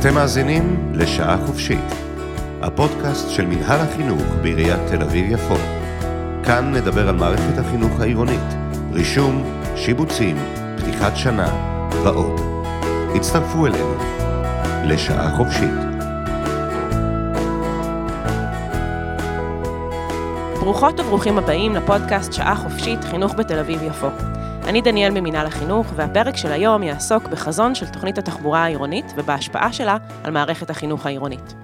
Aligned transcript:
אתם 0.00 0.14
מאזינים 0.14 0.92
לשעה 0.94 1.46
חופשית, 1.46 1.84
הפודקאסט 2.62 3.30
של 3.30 3.46
מנהל 3.46 3.80
החינוך 3.80 4.22
בעיריית 4.42 4.80
תל 4.88 5.02
אביב-יפו. 5.02 5.54
כאן 6.44 6.72
נדבר 6.74 7.08
על 7.08 7.16
מערכת 7.16 7.58
החינוך 7.58 8.00
העירונית, 8.00 8.54
רישום, 8.92 9.44
שיבוצים, 9.76 10.36
פתיחת 10.76 11.16
שנה 11.16 11.48
ועוד. 12.04 12.40
הצטרפו 13.14 13.66
אלינו 13.66 13.94
לשעה 14.84 15.36
חופשית. 15.36 15.74
ברוכות 20.60 21.00
וברוכים 21.00 21.38
הבאים 21.38 21.74
לפודקאסט 21.74 22.32
שעה 22.32 22.56
חופשית 22.56 23.04
חינוך 23.04 23.34
בתל 23.34 23.58
אביב-יפו. 23.58 24.08
אני 24.70 24.80
דניאל 24.80 25.10
ממינהל 25.10 25.46
החינוך, 25.46 25.86
והפרק 25.96 26.36
של 26.36 26.52
היום 26.52 26.82
יעסוק 26.82 27.22
בחזון 27.22 27.74
של 27.74 27.86
תוכנית 27.88 28.18
התחבורה 28.18 28.64
העירונית 28.64 29.04
ובהשפעה 29.16 29.72
שלה 29.72 29.96
על 30.24 30.32
מערכת 30.32 30.70
החינוך 30.70 31.06
העירונית. 31.06 31.54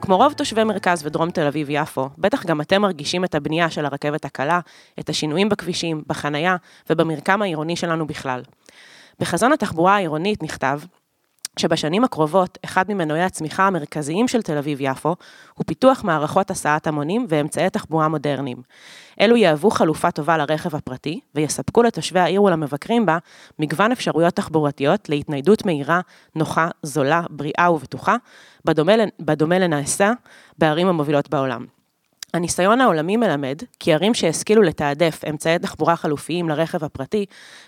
כמו 0.00 0.16
רוב 0.16 0.32
תושבי 0.32 0.64
מרכז 0.64 1.06
ודרום 1.06 1.30
תל 1.30 1.46
אביב-יפו, 1.46 2.08
בטח 2.18 2.46
גם 2.46 2.60
אתם 2.60 2.82
מרגישים 2.82 3.24
את 3.24 3.34
הבנייה 3.34 3.70
של 3.70 3.84
הרכבת 3.84 4.24
הקלה, 4.24 4.60
את 5.00 5.08
השינויים 5.08 5.48
בכבישים, 5.48 6.02
בחנייה 6.06 6.56
ובמרקם 6.90 7.42
העירוני 7.42 7.76
שלנו 7.76 8.06
בכלל. 8.06 8.42
בחזון 9.20 9.52
התחבורה 9.52 9.94
העירונית 9.94 10.42
נכתב 10.42 10.80
שבשנים 11.58 12.04
הקרובות, 12.04 12.58
אחד 12.64 12.84
ממנועי 12.88 13.22
הצמיחה 13.22 13.66
המרכזיים 13.66 14.28
של 14.28 14.42
תל 14.42 14.58
אביב-יפו 14.58 15.16
הוא 15.54 15.64
פיתוח 15.66 16.04
מערכות 16.04 16.50
הסעת 16.50 16.86
המונים 16.86 17.26
ואמצעי 17.28 17.70
תחבורה 17.70 18.08
מודרניים. 18.08 18.56
אלו 19.20 19.36
יהוו 19.36 19.70
חלופה 19.70 20.10
טובה 20.10 20.36
לרכב 20.36 20.76
הפרטי, 20.76 21.20
ויספקו 21.34 21.82
לתושבי 21.82 22.20
העיר 22.20 22.42
ולמבקרים 22.42 23.06
בה 23.06 23.18
מגוון 23.58 23.92
אפשרויות 23.92 24.34
תחבורתיות 24.34 25.08
להתניידות 25.08 25.66
מהירה, 25.66 26.00
נוחה, 26.34 26.68
זולה, 26.82 27.22
בריאה 27.30 27.72
ובטוחה, 27.72 28.16
בדומה, 28.64 28.92
בדומה 29.20 29.58
לנעשה 29.58 30.12
בערים 30.58 30.88
המובילות 30.88 31.30
בעולם. 31.30 31.81
הניסיון 32.34 32.80
העולמי 32.80 33.16
מלמד 33.16 33.58
כי 33.80 33.94
ערים 33.94 34.14
שהשכילו 34.14 34.62
לתעדף 34.62 35.20
אמצעי 35.30 35.58
תחבורה 35.58 35.96
חלופיים 35.96 36.48
לרכב 36.48 36.84
הפרטי, 36.84 37.26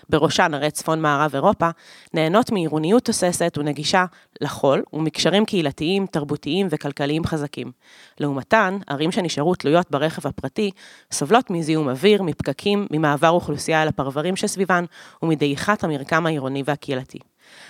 בראשן 0.09 0.53
ערי 0.53 0.71
צפון 0.71 1.01
מערב 1.01 1.31
אירופה, 1.33 1.69
נהנות 2.13 2.51
מעירוניות 2.51 3.05
תוססת 3.05 3.57
ונגישה 3.57 4.05
לחול 4.41 4.83
ומקשרים 4.93 5.45
קהילתיים, 5.45 6.05
תרבותיים 6.05 6.67
וכלכליים 6.69 7.25
חזקים. 7.25 7.71
לעומתן, 8.19 8.77
ערים 8.87 9.11
שנשארו 9.11 9.55
תלויות 9.55 9.91
ברכב 9.91 10.27
הפרטי, 10.27 10.71
סובלות 11.11 11.49
מזיהום 11.49 11.89
אוויר, 11.89 12.23
מפקקים, 12.23 12.87
ממעבר 12.91 13.29
אוכלוסייה 13.29 13.83
אל 13.83 13.87
הפרברים 13.87 14.35
שסביבן 14.35 14.85
ומדעיכת 15.23 15.83
המרקם 15.83 16.25
העירוני 16.25 16.63
והקהילתי. 16.65 17.19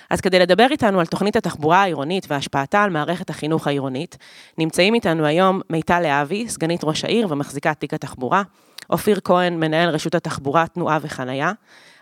אז 0.09 0.22
כדי 0.22 0.40
לדבר 0.40 0.68
איתנו 0.72 1.00
על 1.00 1.06
תוכנית 1.06 1.36
התחבורה 1.36 1.81
העירונית 1.81 2.26
והשפעתה 2.30 2.84
על 2.84 2.90
מערכת 2.90 3.30
החינוך 3.30 3.68
העירונית, 3.68 4.18
נמצאים 4.58 4.94
איתנו 4.94 5.26
היום 5.26 5.62
מיטל 5.70 6.00
להבי, 6.00 6.50
סגנית 6.50 6.84
ראש 6.84 7.04
העיר 7.04 7.28
ומחזיקת 7.30 7.80
תיק 7.80 7.94
התחבורה, 7.94 8.44
אופיר 8.90 9.20
כהן, 9.23 9.59
מנהל 9.59 9.90
רשות 9.90 10.16
התחבורה, 10.16 10.68
תנועה 10.68 10.98
וחנייה, 11.02 11.52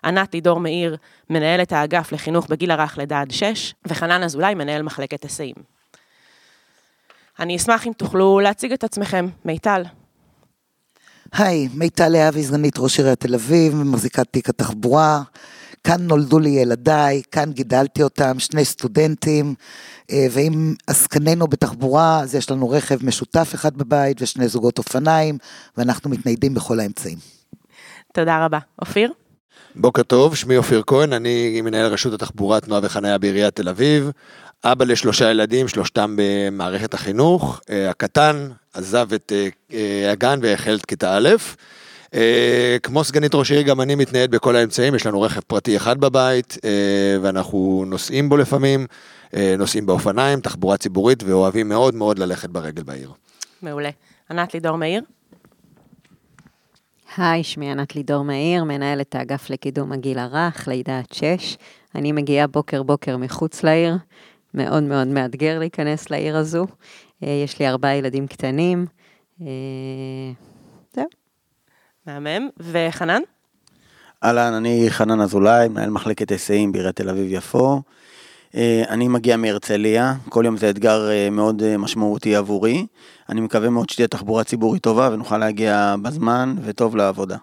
ענת 0.06 0.34
לידור 0.34 0.60
מאיר, 0.60 0.98
מנהלת 1.30 1.72
האגף 1.72 2.12
לחינוך 2.12 2.48
בגיל 2.48 2.72
הרך 2.72 2.98
לידה 2.98 3.22
עד 3.22 3.32
שש, 3.32 3.74
וחנן 3.86 4.24
אזולאי, 4.24 4.56
מנהל 4.56 4.82
מחלקת 4.82 5.24
היסעים. 5.24 5.56
אני 7.40 7.56
אשמח 7.56 7.88
אם 7.88 7.92
תוכלו 7.98 8.40
להציג 8.40 8.74
את 8.74 8.84
עצמכם. 8.84 9.28
מיטל. 9.46 9.84
היי, 11.34 11.70
מיטל 11.74 12.10
להבי, 12.10 12.44
סגנית 12.44 12.78
ראש 12.78 13.00
עיריית 13.00 13.20
תל 13.20 13.36
אביב, 13.36 13.76
מחזיקת 13.76 14.28
תיק 14.32 14.50
התחבורה. 14.50 15.22
כאן 15.84 16.02
נולדו 16.02 16.40
לי 16.40 16.50
ילדיי, 16.50 17.22
כאן 17.32 17.52
גידלתי 17.52 18.04
אותם, 18.04 18.40
שני 18.40 18.66
סטודנטים, 18.66 19.56
אה, 20.12 20.28
ואם 20.32 20.74
עסקננו 20.88 21.48
בתחבורה, 21.48 22.20
אז 22.20 22.36
יש 22.36 22.52
לנו 22.52 22.70
רכב 22.70 23.06
משותף 23.06 23.52
אחד 23.56 23.78
בבית 23.78 24.22
ושני 24.22 24.48
זוגות 24.48 24.78
אופניים, 24.78 25.38
ואנחנו 25.78 26.10
מתניידים 26.10 26.54
בכל 26.54 26.80
האמצעים. 26.80 27.18
תודה 28.14 28.46
רבה. 28.46 28.60
אופיר? 28.82 29.12
בוקר 29.76 30.04
טוב, 30.04 30.36
שמי 30.36 30.58
אופיר 30.58 30.84
כהן, 30.88 31.14
אני 31.14 31.62
מנהל 31.62 31.86
רשות 31.86 32.14
התחבורה, 32.14 32.60
תנועה 32.60 32.82
וחניה 32.84 33.18
בעיריית 33.18 33.56
תל 33.56 33.70
אביב. 33.70 34.12
אבא 34.64 34.86
לשלושה 34.86 35.32
ילדים, 35.32 35.68
שלושתם 35.68 36.16
במערכת 36.18 36.94
החינוך. 36.94 37.62
אה, 37.70 37.90
הקטן 37.90 38.50
עזב 38.74 39.14
את 39.14 39.32
אה, 39.74 40.12
הגן 40.12 40.40
והחל 40.42 40.76
את 40.76 40.86
כיתה 40.86 41.18
א'. 41.18 41.30
אה, 42.14 42.78
כמו 42.84 43.04
סגנית 43.04 43.36
ראש 43.36 43.52
עיר, 43.52 43.62
גם 43.62 43.82
אני 43.82 43.96
מתנייד 43.96 44.32
בכל 44.32 44.56
האמצעים, 44.56 44.96
יש 44.96 45.06
לנו 45.06 45.22
רכב 45.22 45.42
פרטי 45.48 45.78
אחד 45.78 46.00
בבית, 46.00 46.58
אה, 46.66 47.18
ואנחנו 47.22 47.84
נוסעים 47.88 48.30
בו 48.30 48.38
לפעמים, 48.38 48.88
אה, 49.36 49.56
נוסעים 49.58 49.86
באופניים, 49.86 50.40
תחבורה 50.40 50.78
ציבורית, 50.78 51.24
ואוהבים 51.24 51.70
מאוד 51.70 51.96
מאוד 51.96 52.20
ללכת 52.20 52.50
ברגל 52.50 52.84
בעיר. 52.84 53.12
מעולה. 53.62 53.90
ענת 54.32 54.54
לידור 54.54 54.76
מאיר? 54.76 55.02
היי, 57.18 57.44
שמי 57.44 57.72
ענת 57.72 57.96
לידור 57.96 58.24
מאיר, 58.24 58.64
מנהלת 58.64 59.16
האגף 59.16 59.50
לקידום 59.50 59.92
הגיל 59.92 60.20
הרך, 60.20 60.68
לידה 60.68 61.00
עד 61.00 61.14
שש. 61.14 61.58
אני 61.96 62.12
מגיעה 62.12 62.48
בוקר 62.48 62.84
בוקר 62.84 63.18
מחוץ 63.18 63.64
לעיר, 63.64 63.96
מאוד 64.54 64.84
מאוד 64.84 65.08
מאתגר 65.08 65.60
להיכנס 65.60 66.10
לעיר 66.10 66.38
הזו. 66.38 66.68
יש 67.22 67.60
לי 67.60 67.68
ארבעה 67.68 67.96
ילדים 67.96 68.28
קטנים. 68.28 68.86
מהמם. 72.08 72.50
וחנן? 72.60 73.22
אהלן, 74.24 74.54
אני 74.54 74.86
חנן 74.90 75.22
אזולאי, 75.22 75.68
מנהל 75.68 75.90
מחלקת 75.90 76.32
היסעים 76.32 76.72
בעיריית 76.72 76.96
תל 76.96 77.10
אביב-יפו. 77.10 77.82
אה, 78.56 78.84
אני 78.90 79.08
מגיע 79.08 79.38
מהרצליה, 79.38 80.14
כל 80.30 80.44
יום 80.46 80.58
זה 80.58 80.70
אתגר 80.70 81.10
אה, 81.10 81.30
מאוד 81.30 81.64
אה, 81.64 81.78
משמעותי 81.78 82.36
עבורי. 82.36 82.86
אני 83.30 83.42
מקווה 83.42 83.70
מאוד 83.70 83.90
שתהיה 83.90 84.08
תחבורה 84.08 84.44
ציבורית 84.44 84.84
טובה 84.84 85.10
ונוכל 85.14 85.38
להגיע 85.38 85.96
בזמן 86.02 86.56
וטוב 86.64 86.96
לעבודה. 86.96 87.38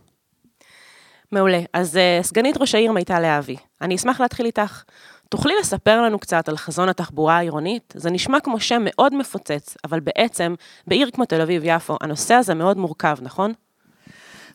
מעולה. 1.32 1.60
אז 1.72 1.98
סגנית 2.22 2.56
ראש 2.56 2.74
העיר 2.74 2.92
מיטל 2.92 3.18
להבי, 3.20 3.56
אני 3.80 3.94
אשמח 3.94 4.20
להתחיל 4.20 4.46
איתך. 4.46 4.82
תוכלי 5.28 5.52
לספר 5.60 6.02
לנו 6.02 6.18
קצת 6.18 6.48
על 6.48 6.56
חזון 6.56 6.88
התחבורה 6.88 7.36
העירונית? 7.36 7.94
זה 7.96 8.10
נשמע 8.10 8.40
כמו 8.40 8.60
שם 8.60 8.82
מאוד 8.84 9.14
מפוצץ, 9.14 9.76
אבל 9.84 10.00
בעצם, 10.00 10.54
בעיר 10.86 11.10
כמו 11.10 11.24
תל 11.24 11.40
אביב-יפו, 11.40 11.96
הנושא 12.00 12.34
הזה 12.34 12.54
מאוד 12.54 12.76
מורכב, 12.76 13.16
נכון? 13.22 13.52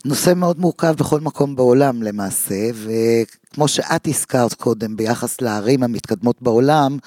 נושא 0.06 0.34
מאוד 0.36 0.60
מורכב 0.60 0.96
בכל 1.00 1.20
מקום 1.20 1.56
בעולם 1.56 2.04
למעשה, 2.04 2.70
וכמו 2.74 3.68
שאת 3.68 4.08
הזכרת 4.08 4.54
קודם 4.54 4.98
ביחס 4.98 5.42
לערים 5.42 5.84
המתקדמות 5.84 6.42
בעולם, 6.42 6.98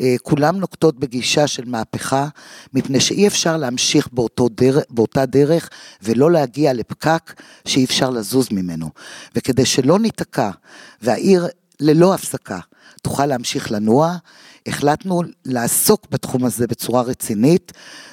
אה, 0.00 0.14
כולם 0.22 0.56
נוקטות 0.56 0.98
בגישה 0.98 1.46
של 1.46 1.64
מהפכה, 1.66 2.28
מפני 2.74 3.00
שאי 3.00 3.26
אפשר 3.26 3.56
להמשיך 3.56 4.08
באותו 4.12 4.48
דרך, 4.48 4.84
באותה 4.90 5.26
דרך 5.26 5.70
ולא 6.02 6.30
להגיע 6.30 6.72
לפקק 6.72 7.34
שאי 7.64 7.84
אפשר 7.84 8.10
לזוז 8.10 8.48
ממנו. 8.50 8.90
וכדי 9.36 9.66
שלא 9.66 9.98
ניתקע 9.98 10.50
והעיר 11.02 11.46
ללא 11.80 12.14
הפסקה 12.14 12.58
תוכל 13.02 13.26
להמשיך 13.26 13.72
לנוע, 13.72 14.16
החלטנו 14.66 15.22
לעסוק 15.44 16.06
בתחום 16.10 16.44
הזה 16.44 16.66
בצורה 16.66 17.02
רצינית 17.02 17.72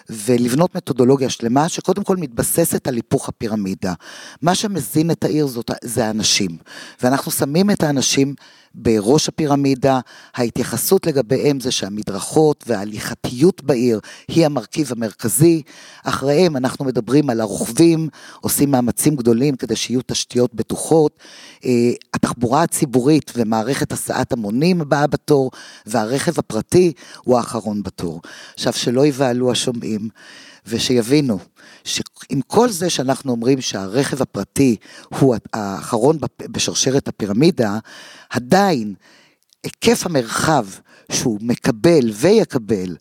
ולבנות 0.10 0.76
מתודולוגיה 0.76 1.30
שלמה 1.30 1.70
שקודם 1.70 2.04
כל 2.04 2.18
מתבססת 2.18 2.88
על 2.88 2.96
היפוך 2.96 3.30
הפירמידה. 3.30 3.94
מה 4.42 4.56
שמזין 4.56 5.12
את 5.12 5.24
העיר 5.24 5.48
זאת, 5.48 5.72
זה 5.84 6.06
האנשים, 6.06 6.58
ואנחנו 7.04 7.32
שמים 7.32 7.72
את 7.72 7.84
האנשים 7.84 8.36
בראש 8.76 9.28
הפירמידה, 9.28 10.00
ההתייחסות 10.36 11.06
לגביהם 11.06 11.60
זה 11.60 11.72
שהמדרכות 11.72 12.64
וההליכתיות 12.68 13.64
בעיר 13.64 14.00
היא 14.28 14.46
המרכיב 14.46 14.92
המרכזי, 14.92 15.62
אחריהם 16.04 16.58
אנחנו 16.58 16.86
מדברים 16.86 17.30
על 17.30 17.42
הרוכבים, 17.42 18.10
עושים 18.42 18.72
מאמצים 18.72 19.16
גדולים 19.16 19.56
כדי 19.56 19.76
שיהיו 19.76 20.02
תשתיות 20.06 20.54
בטוחות, 20.54 21.18
אה, 21.66 21.92
התחבורה 22.14 22.64
הציבורית 22.64 23.32
ומערכת 23.36 23.92
הסעת 23.92 24.34
המונים 24.34 24.82
הבאה 24.82 25.08
בתור, 25.08 25.52
והרכב 25.86 26.40
הפרטי 26.40 26.94
הוא 27.24 27.38
האחרון 27.38 27.84
בתור. 27.84 28.22
עכשיו, 28.54 28.74
שלא 28.74 29.06
יבהלו 29.06 29.52
השומעים. 29.52 30.10
ושיבינו 30.68 31.40
שעם 31.84 32.42
כל 32.48 32.70
זה 32.70 32.90
שאנחנו 32.90 33.32
אומרים 33.32 33.62
שהרכב 33.62 34.22
הפרטי 34.22 34.76
הוא 35.20 35.36
האחרון 35.54 36.18
בשרשרת 36.42 37.08
הפירמידה, 37.08 37.78
עדיין 38.30 38.94
היקף 39.64 40.06
המרחב 40.06 40.66
שהוא 41.12 41.40
מקבל 41.42 42.12
ויקבל 42.14 42.96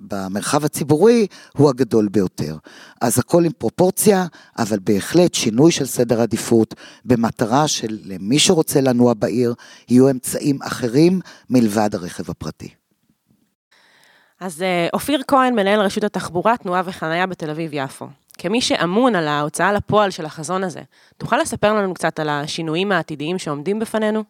במרחב 0.00 0.64
הציבורי 0.64 1.26
הוא 1.56 1.68
הגדול 1.70 2.08
ביותר. 2.08 2.56
אז 3.00 3.18
הכל 3.18 3.44
עם 3.44 3.52
פרופורציה, 3.58 4.26
אבל 4.58 4.78
בהחלט 4.78 5.34
שינוי 5.34 5.72
של 5.72 5.86
סדר 5.86 6.20
עדיפות 6.20 6.74
במטרה 7.04 7.68
של 7.68 7.98
למי 8.04 8.38
שרוצה 8.38 8.80
לנוע 8.80 9.14
בעיר, 9.14 9.54
יהיו 9.88 10.10
אמצעים 10.10 10.62
אחרים 10.62 11.20
מלבד 11.50 11.94
הרכב 11.94 12.30
הפרטי. 12.30 12.77
אז 14.40 14.62
אה, 14.62 14.88
אופיר 14.92 15.22
כהן, 15.26 15.54
מנהל 15.54 15.80
רשות 15.80 16.04
התחבורה, 16.04 16.56
תנועה 16.56 16.82
וחנייה 16.84 17.26
בתל 17.26 17.50
אביב-יפו. 17.50 18.06
כמי 18.38 18.60
שאמון 18.60 19.14
על 19.14 19.28
ההוצאה 19.28 19.72
לפועל 19.72 20.10
של 20.10 20.24
החזון 20.24 20.64
הזה, 20.64 20.80
תוכל 21.16 21.36
לספר 21.36 21.74
לנו 21.74 21.94
קצת 21.94 22.20
על 22.20 22.28
השינויים 22.28 22.92
העתידיים 22.92 23.38
שעומדים 23.38 23.78
בפנינו? 23.78 24.24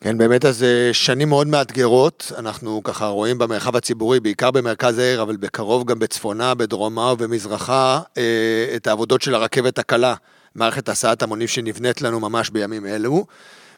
כן, 0.00 0.18
באמת 0.18 0.44
אז 0.44 0.62
אה, 0.62 0.90
שנים 0.92 1.28
מאוד 1.28 1.46
מאתגרות, 1.46 2.32
אנחנו 2.38 2.80
ככה 2.84 3.06
רואים 3.06 3.38
במרחב 3.38 3.76
הציבורי, 3.76 4.20
בעיקר 4.20 4.50
במרכז 4.50 4.98
העיר, 4.98 5.22
אבל 5.22 5.36
בקרוב 5.36 5.84
גם 5.84 5.98
בצפונה, 5.98 6.54
בדרומה 6.54 7.12
ובמזרחה, 7.12 8.00
אה, 8.18 8.72
את 8.76 8.86
העבודות 8.86 9.22
של 9.22 9.34
הרכבת 9.34 9.78
הקלה, 9.78 10.14
מערכת 10.54 10.88
הסעת 10.88 11.22
המונים 11.22 11.48
שנבנית 11.48 12.02
לנו 12.02 12.20
ממש 12.20 12.50
בימים 12.50 12.86
אלו. 12.86 13.26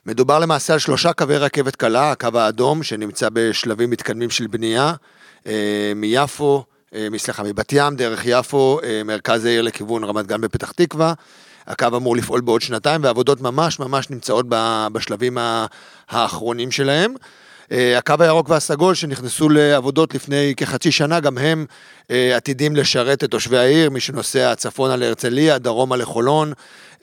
מדובר 0.06 0.38
למעשה 0.38 0.72
על 0.72 0.78
שלושה 0.78 1.12
קווי 1.12 1.36
רכבת 1.36 1.76
קלה, 1.76 2.10
הקו 2.12 2.28
האדום, 2.34 2.82
שנמצא 2.82 3.28
בשלבים 3.32 3.90
מתקדמים 3.90 4.30
של 4.30 4.46
בנייה, 4.46 4.94
אה, 5.46 5.92
מיפו, 5.96 6.64
סליחה, 7.16 7.42
מבת 7.42 7.72
ים, 7.72 7.96
דרך 7.96 8.22
יפו, 8.24 8.80
מרכז 9.04 9.44
העיר 9.44 9.62
לכיוון 9.62 10.04
רמת 10.04 10.26
גן 10.26 10.40
בפתח 10.40 10.72
תקווה. 10.72 11.14
הקו 11.66 11.86
אמור 11.96 12.16
לפעול 12.16 12.40
בעוד 12.40 12.60
שנתיים, 12.60 13.04
והעבודות 13.04 13.40
ממש 13.40 13.78
ממש 13.78 14.10
נמצאות 14.10 14.46
בשלבים 14.92 15.38
האחרונים 16.08 16.70
שלהם. 16.70 17.14
אה, 17.72 17.98
הקו 17.98 18.14
הירוק 18.18 18.48
והסגול 18.48 18.94
שנכנסו 18.94 19.48
לעבודות 19.48 20.14
לפני 20.14 20.54
כחצי 20.56 20.92
שנה, 20.92 21.20
גם 21.20 21.38
הם 21.38 21.66
אה, 22.10 22.36
עתידים 22.36 22.76
לשרת 22.76 23.24
את 23.24 23.30
תושבי 23.30 23.58
העיר, 23.58 23.90
מי 23.90 24.00
שנוסע 24.00 24.54
צפונה 24.54 24.96
להרצליה, 24.96 25.58
דרומה 25.58 25.96
לחולון, 25.96 26.52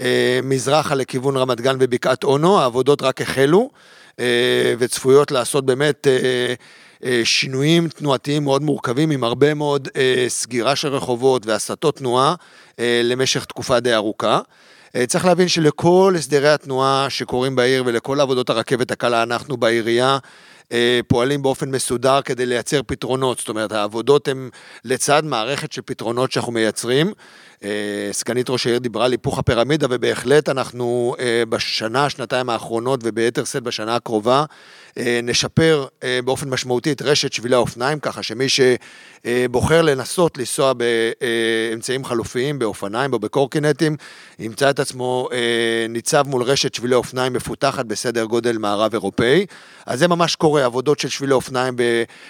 אה, 0.01 0.39
מזרחה 0.43 0.95
לכיוון 0.95 1.37
רמת 1.37 1.61
גן 1.61 1.75
ובקעת 1.79 2.23
אונו, 2.23 2.59
העבודות 2.59 3.01
רק 3.01 3.21
החלו 3.21 3.69
וצפויות 4.79 5.31
לעשות 5.31 5.65
באמת 5.65 6.07
שינויים 7.23 7.87
תנועתיים 7.87 8.43
מאוד 8.43 8.61
מורכבים 8.61 9.11
עם 9.11 9.23
הרבה 9.23 9.53
מאוד 9.53 9.87
סגירה 10.27 10.75
של 10.75 10.87
רחובות 10.87 11.45
והסטות 11.45 11.95
תנועה 11.97 12.35
למשך 13.03 13.45
תקופה 13.45 13.79
די 13.79 13.93
ארוכה. 13.93 14.39
צריך 15.07 15.25
להבין 15.25 15.47
שלכל 15.47 16.13
הסדרי 16.17 16.49
התנועה 16.49 17.05
שקורים 17.09 17.55
בעיר 17.55 17.83
ולכל 17.85 18.21
עבודות 18.21 18.49
הרכבת 18.49 18.91
הקלה, 18.91 19.23
אנחנו 19.23 19.57
בעירייה 19.57 20.17
פועלים 21.07 21.41
באופן 21.41 21.71
מסודר 21.71 22.21
כדי 22.21 22.45
לייצר 22.45 22.81
פתרונות. 22.87 23.39
זאת 23.39 23.49
אומרת, 23.49 23.71
העבודות 23.71 24.27
הן 24.27 24.49
לצד 24.85 25.25
מערכת 25.25 25.71
של 25.71 25.81
פתרונות 25.85 26.31
שאנחנו 26.31 26.51
מייצרים. 26.51 27.13
אה, 27.63 28.09
סגנית 28.11 28.49
ראש 28.49 28.67
העיר 28.67 28.79
דיברה 28.79 29.05
על 29.05 29.11
היפוך 29.11 29.39
הפירמידה, 29.39 29.87
ובהחלט 29.89 30.49
אנחנו 30.49 31.15
אה, 31.19 31.43
בשנה, 31.49 32.09
שנתיים 32.09 32.49
האחרונות, 32.49 32.99
וביתר 33.03 33.43
שאת 33.43 33.63
בשנה 33.63 33.95
הקרובה, 33.95 34.45
נשפר 35.23 35.85
באופן 36.25 36.49
משמעותי 36.49 36.91
את 36.91 37.01
רשת 37.01 37.33
שבילי 37.33 37.55
האופניים, 37.55 37.99
ככה 37.99 38.23
שמי 38.23 38.45
שבוחר 38.49 39.81
לנסות 39.81 40.37
לנסוע 40.37 40.73
באמצעים 40.73 42.05
חלופיים, 42.05 42.59
באופניים 42.59 43.13
או 43.13 43.19
בקורקינטים, 43.19 43.95
ימצא 44.39 44.69
את 44.69 44.79
עצמו 44.79 45.29
ניצב 45.89 46.27
מול 46.27 46.43
רשת 46.43 46.73
שבילי 46.73 46.95
אופניים 46.95 47.33
מפותחת 47.33 47.85
בסדר 47.85 48.23
גודל 48.23 48.57
מערב 48.57 48.93
אירופאי. 48.93 49.45
אז 49.85 49.99
זה 49.99 50.07
ממש 50.07 50.35
קורה, 50.35 50.65
עבודות 50.65 50.99
של 50.99 51.09
שבילי 51.09 51.33
אופניים 51.33 51.75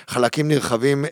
בחלקים 0.08 0.48
נרחבים 0.48 1.06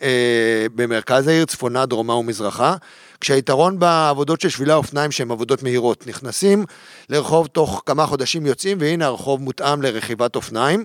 במרכז 0.74 1.28
העיר, 1.28 1.44
צפונה, 1.44 1.86
דרומה 1.86 2.14
ומזרחה. 2.14 2.74
כשהיתרון 3.20 3.78
בעבודות 3.78 4.40
של 4.40 4.48
שבילי 4.48 4.72
האופניים 4.72 5.12
שהן 5.12 5.30
עבודות 5.30 5.62
מהירות, 5.62 6.06
נכנסים 6.06 6.64
לרחוב 7.10 7.46
תוך 7.46 7.82
כמה 7.86 8.06
חודשים 8.06 8.46
יוצאים, 8.46 8.78
והנה 8.80 9.06
הרחוב 9.06 9.42
מותאם 9.42 9.82
לרכיבת 9.82 10.36
אופניים. 10.36 10.84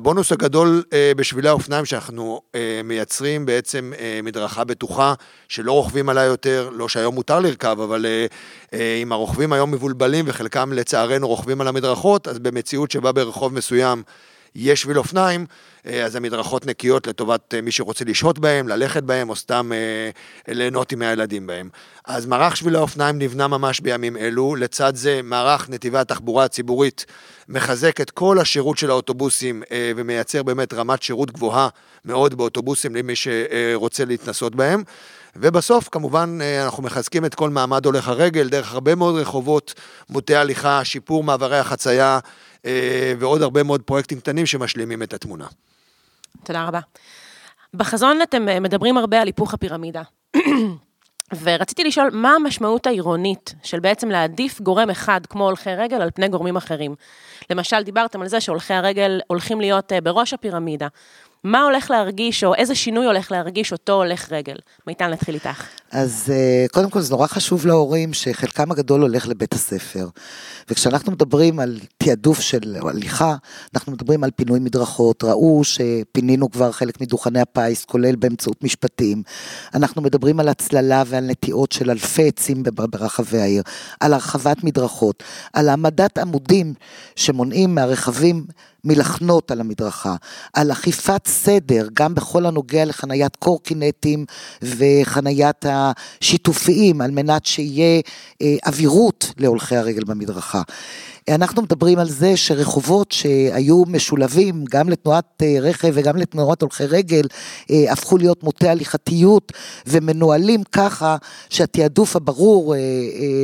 והבונוס 0.00 0.32
הגדול 0.32 0.82
אה, 0.92 1.12
בשבילי 1.16 1.48
האופניים 1.48 1.84
שאנחנו 1.84 2.40
אה, 2.54 2.80
מייצרים 2.84 3.46
בעצם 3.46 3.92
אה, 3.98 4.20
מדרכה 4.22 4.64
בטוחה, 4.64 5.14
שלא 5.48 5.72
רוכבים 5.72 6.08
עליה 6.08 6.24
יותר, 6.24 6.70
לא 6.72 6.88
שהיום 6.88 7.14
מותר 7.14 7.40
לרכב, 7.40 7.80
אבל 7.80 8.06
אה, 8.06 8.26
אה, 8.74 9.00
אם 9.02 9.12
הרוכבים 9.12 9.52
היום 9.52 9.70
מבולבלים 9.70 10.24
וחלקם 10.28 10.72
לצערנו 10.72 11.28
רוכבים 11.28 11.60
על 11.60 11.68
המדרכות, 11.68 12.28
אז 12.28 12.38
במציאות 12.38 12.90
שבה 12.90 13.12
ברחוב 13.12 13.54
מסוים 13.54 14.02
יש 14.54 14.82
שביל 14.82 14.98
אופניים, 14.98 15.46
אה, 15.86 16.04
אז 16.04 16.16
המדרכות 16.16 16.66
נקיות 16.66 17.06
לטובת 17.06 17.54
אה, 17.54 17.60
מי 17.60 17.72
שרוצה 17.72 18.04
לשהות 18.04 18.38
בהם, 18.38 18.68
ללכת 18.68 19.02
בהם, 19.02 19.30
או 19.30 19.36
סתם 19.36 19.70
אה, 19.72 20.54
ליהנות 20.54 20.92
עם 20.92 21.02
הילדים 21.02 21.46
בהם. 21.46 21.68
אז 22.04 22.26
מערך 22.26 22.56
שבילי 22.56 22.78
האופניים 22.78 23.18
נבנה 23.18 23.48
ממש 23.48 23.80
בימים 23.80 24.16
אלו, 24.16 24.56
לצד 24.56 24.96
זה 24.96 25.20
מערך 25.24 25.70
נתיבי 25.70 25.98
התחבורה 25.98 26.44
הציבורית 26.44 27.06
מחזק 27.48 28.00
את 28.00 28.10
כל 28.10 28.38
השירות 28.38 28.78
של 28.78 28.90
האוטובוסים 28.90 29.62
ומייצר 29.96 30.42
באמת 30.42 30.74
רמת 30.74 31.02
שירות 31.02 31.30
גבוהה 31.30 31.68
מאוד 32.04 32.34
באוטובוסים 32.34 32.96
למי 32.96 33.12
שרוצה 33.16 34.04
להתנסות 34.04 34.54
בהם. 34.54 34.82
ובסוף, 35.36 35.88
כמובן, 35.88 36.38
אנחנו 36.64 36.82
מחזקים 36.82 37.24
את 37.24 37.34
כל 37.34 37.50
מעמד 37.50 37.86
הולך 37.86 38.08
הרגל 38.08 38.48
דרך 38.48 38.72
הרבה 38.72 38.94
מאוד 38.94 39.14
רחובות, 39.14 39.74
מוטי 40.10 40.36
הליכה, 40.36 40.84
שיפור 40.84 41.24
מעברי 41.24 41.58
החצייה 41.58 42.18
ועוד 43.18 43.42
הרבה 43.42 43.62
מאוד 43.62 43.82
פרויקטים 43.82 44.20
קטנים 44.20 44.46
שמשלימים 44.46 45.02
את 45.02 45.12
התמונה. 45.14 45.46
תודה 46.44 46.64
רבה. 46.64 46.80
בחזון 47.74 48.22
אתם 48.22 48.48
אה, 48.48 48.60
מדברים 48.60 48.96
הרבה 48.96 49.20
על 49.20 49.26
היפוך 49.26 49.54
הפירמידה. 49.54 50.02
ורציתי 51.42 51.84
לשאול, 51.84 52.10
מה 52.12 52.32
המשמעות 52.34 52.86
העירונית 52.86 53.54
של 53.62 53.80
בעצם 53.80 54.08
להעדיף 54.08 54.60
גורם 54.60 54.90
אחד 54.90 55.20
כמו 55.28 55.44
הולכי 55.44 55.70
רגל 55.70 56.02
על 56.02 56.10
פני 56.14 56.28
גורמים 56.28 56.56
אחרים? 56.56 56.94
למשל, 57.50 57.82
דיברתם 57.82 58.22
על 58.22 58.28
זה 58.28 58.40
שהולכי 58.40 58.74
הרגל 58.74 59.20
הולכים 59.26 59.60
להיות 59.60 59.92
אה, 59.92 60.00
בראש 60.00 60.34
הפירמידה. 60.34 60.88
מה 61.44 61.62
הולך 61.62 61.90
להרגיש, 61.90 62.44
או 62.44 62.54
איזה 62.54 62.74
שינוי 62.74 63.06
הולך 63.06 63.32
להרגיש 63.32 63.72
אותו 63.72 63.92
הולך 63.92 64.32
רגל? 64.32 64.56
מיטל, 64.86 65.08
נתחיל 65.12 65.34
איתך. 65.34 65.64
אז 65.90 66.32
אה, 66.32 66.66
קודם 66.72 66.90
כל 66.90 67.00
זה 67.00 67.14
נורא 67.14 67.26
חשוב 67.26 67.66
להורים 67.66 68.12
שחלקם 68.12 68.72
הגדול 68.72 69.00
הולך 69.00 69.28
לבית 69.28 69.52
הספר. 69.52 70.08
וכשאנחנו 70.70 71.12
מדברים 71.12 71.60
על 71.60 71.78
תעדוף 71.98 72.40
של 72.40 72.76
הליכה, 72.82 73.36
אנחנו 73.74 73.92
מדברים 73.92 74.24
על 74.24 74.30
פינוי 74.36 74.58
מדרכות, 74.58 75.24
ראו 75.24 75.64
שפינינו 75.64 76.50
כבר 76.50 76.72
חלק 76.72 77.00
מדוכני 77.00 77.40
הפיס, 77.40 77.84
כולל 77.84 78.16
באמצעות 78.16 78.64
משפטים. 78.64 79.22
אנחנו 79.74 80.02
מדברים 80.02 80.40
על 80.40 80.48
הצללה 80.48 81.02
ועל 81.06 81.24
נטיעות 81.24 81.72
של 81.72 81.90
אלפי 81.90 82.28
עצים 82.28 82.62
ברחבי 82.62 83.40
העיר, 83.40 83.62
על 84.00 84.12
הרחבת 84.12 84.64
מדרכות, 84.64 85.22
על 85.52 85.68
העמדת 85.68 86.18
עמודים 86.18 86.74
שמונעים 87.16 87.74
מהרכבים 87.74 88.46
מלחנות 88.84 89.50
על 89.50 89.60
המדרכה, 89.60 90.16
על 90.54 90.72
אכיפת 90.72 91.26
סדר, 91.30 91.88
גם 91.94 92.14
בכל 92.14 92.46
הנוגע 92.46 92.84
לחניית 92.84 93.36
קורקינטים 93.36 94.24
וחניית 94.62 95.64
השיתופיים, 95.68 97.00
על 97.00 97.10
מנת 97.10 97.46
שיהיה 97.46 98.00
אה, 98.42 98.56
אווירות 98.66 99.32
להולכי 99.38 99.76
הרגל 99.76 100.04
במדרכה. 100.04 100.62
אנחנו 101.34 101.62
מדברים 101.62 101.98
על 101.98 102.08
זה 102.08 102.36
שרחובות 102.36 103.12
שהיו 103.12 103.82
משולבים 103.86 104.64
גם 104.70 104.88
לתנועת 104.88 105.42
אה, 105.42 105.56
רכב 105.60 105.92
וגם 105.94 106.16
לתנועת 106.16 106.62
הולכי 106.62 106.84
רגל, 106.84 107.22
אה, 107.70 107.92
הפכו 107.92 108.16
להיות 108.16 108.42
מוטי 108.42 108.68
הליכתיות 108.68 109.52
ומנוהלים 109.86 110.62
ככה 110.64 111.16
שהתעדוף 111.48 112.16
הברור 112.16 112.74
אה, 112.74 112.80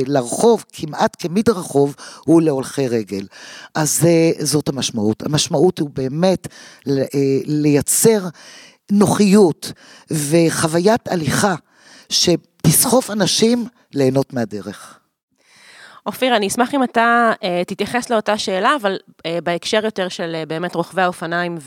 לרחוב, 0.07 0.63
כמעט 0.73 1.15
כמדרחוב, 1.19 1.95
הוא 2.25 2.41
להולכי 2.41 2.87
רגל. 2.87 3.25
אז 3.75 4.07
זאת 4.39 4.69
המשמעות. 4.69 5.23
המשמעות 5.23 5.79
הוא 5.79 5.89
באמת 5.93 6.47
לייצר 7.45 8.27
נוחיות 8.91 9.71
וחוויית 10.11 11.07
הליכה 11.07 11.55
שתסחוף 12.09 13.11
אנשים 13.11 13.65
ליהנות 13.93 14.33
מהדרך. 14.33 14.99
אופיר, 16.07 16.35
אני 16.35 16.47
אשמח 16.47 16.73
אם 16.73 16.83
אתה 16.83 17.31
uh, 17.35 17.45
תתייחס 17.67 18.09
לאותה 18.09 18.37
שאלה, 18.37 18.75
אבל 18.81 18.97
uh, 19.17 19.21
בהקשר 19.43 19.85
יותר 19.85 20.09
של 20.09 20.35
uh, 20.43 20.45
באמת 20.45 20.75
רוכבי 20.75 21.01
האופניים 21.01 21.57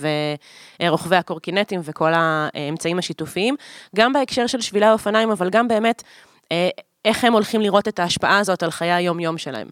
ורוכבי 0.80 1.16
הקורקינטים 1.16 1.80
וכל 1.84 2.12
האמצעים 2.14 2.98
השיתופיים, 2.98 3.56
גם 3.96 4.12
בהקשר 4.12 4.46
של 4.46 4.60
שבילי 4.60 4.86
האופניים, 4.86 5.30
אבל 5.30 5.50
גם 5.50 5.68
באמת 5.68 6.02
uh, 6.02 6.46
איך 7.04 7.24
הם 7.24 7.32
הולכים 7.32 7.60
לראות 7.60 7.88
את 7.88 7.98
ההשפעה 7.98 8.38
הזאת 8.38 8.62
על 8.62 8.70
חיי 8.70 8.92
היום-יום 8.92 9.38
שלהם. 9.38 9.68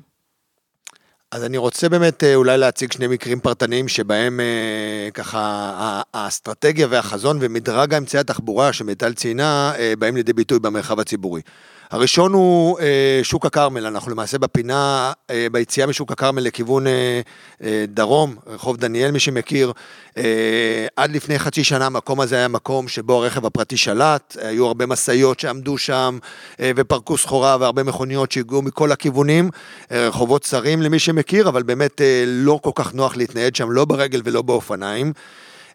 אז 1.30 1.44
אני 1.44 1.56
רוצה 1.56 1.88
באמת 1.88 2.24
אולי 2.34 2.58
להציג 2.58 2.92
שני 2.92 3.06
מקרים 3.06 3.40
פרטניים 3.40 3.88
שבהם 3.88 4.40
אה, 4.40 5.10
ככה 5.14 6.02
האסטרטגיה 6.14 6.86
והחזון 6.90 7.38
ומדרג 7.40 7.94
האמצעי 7.94 8.20
התחבורה 8.20 8.72
שמיטל 8.72 9.14
ציינה 9.14 9.72
באים 9.98 10.16
לידי 10.16 10.32
ביטוי 10.32 10.58
במרחב 10.58 11.00
הציבורי. 11.00 11.42
הראשון 11.90 12.32
הוא 12.32 12.80
אה, 12.80 13.20
שוק 13.22 13.46
הכרמל, 13.46 13.86
אנחנו 13.86 14.10
למעשה 14.10 14.38
בפינה, 14.38 15.12
אה, 15.30 15.46
ביציאה 15.52 15.86
משוק 15.86 16.12
הכרמל 16.12 16.42
לכיוון 16.42 16.86
אה, 16.86 17.20
אה, 17.62 17.84
דרום, 17.88 18.36
רחוב 18.46 18.76
דניאל, 18.76 19.10
מי 19.10 19.20
שמכיר, 19.20 19.72
אה, 20.16 20.86
עד 20.96 21.10
לפני 21.10 21.38
חצי 21.38 21.64
שנה 21.64 21.86
המקום 21.86 22.20
הזה 22.20 22.36
היה 22.36 22.48
מקום 22.48 22.88
שבו 22.88 23.22
הרכב 23.22 23.46
הפרטי 23.46 23.76
שלט, 23.76 24.36
היו 24.40 24.66
הרבה 24.66 24.86
משאיות 24.86 25.40
שעמדו 25.40 25.78
שם 25.78 26.18
אה, 26.60 26.70
ופרקו 26.76 27.18
סחורה 27.18 27.56
והרבה 27.60 27.82
מכוניות 27.82 28.32
שהגיעו 28.32 28.62
מכל 28.62 28.92
הכיוונים, 28.92 29.50
אה, 29.92 30.08
רחובות 30.08 30.42
צרים 30.42 30.82
למי 30.82 30.98
שמכיר, 30.98 31.48
אבל 31.48 31.62
באמת 31.62 32.00
אה, 32.00 32.24
לא 32.26 32.60
כל 32.62 32.70
כך 32.74 32.94
נוח 32.94 33.16
להתנייד 33.16 33.56
שם, 33.56 33.70
לא 33.70 33.84
ברגל 33.84 34.22
ולא 34.24 34.42
באופניים. 34.42 35.12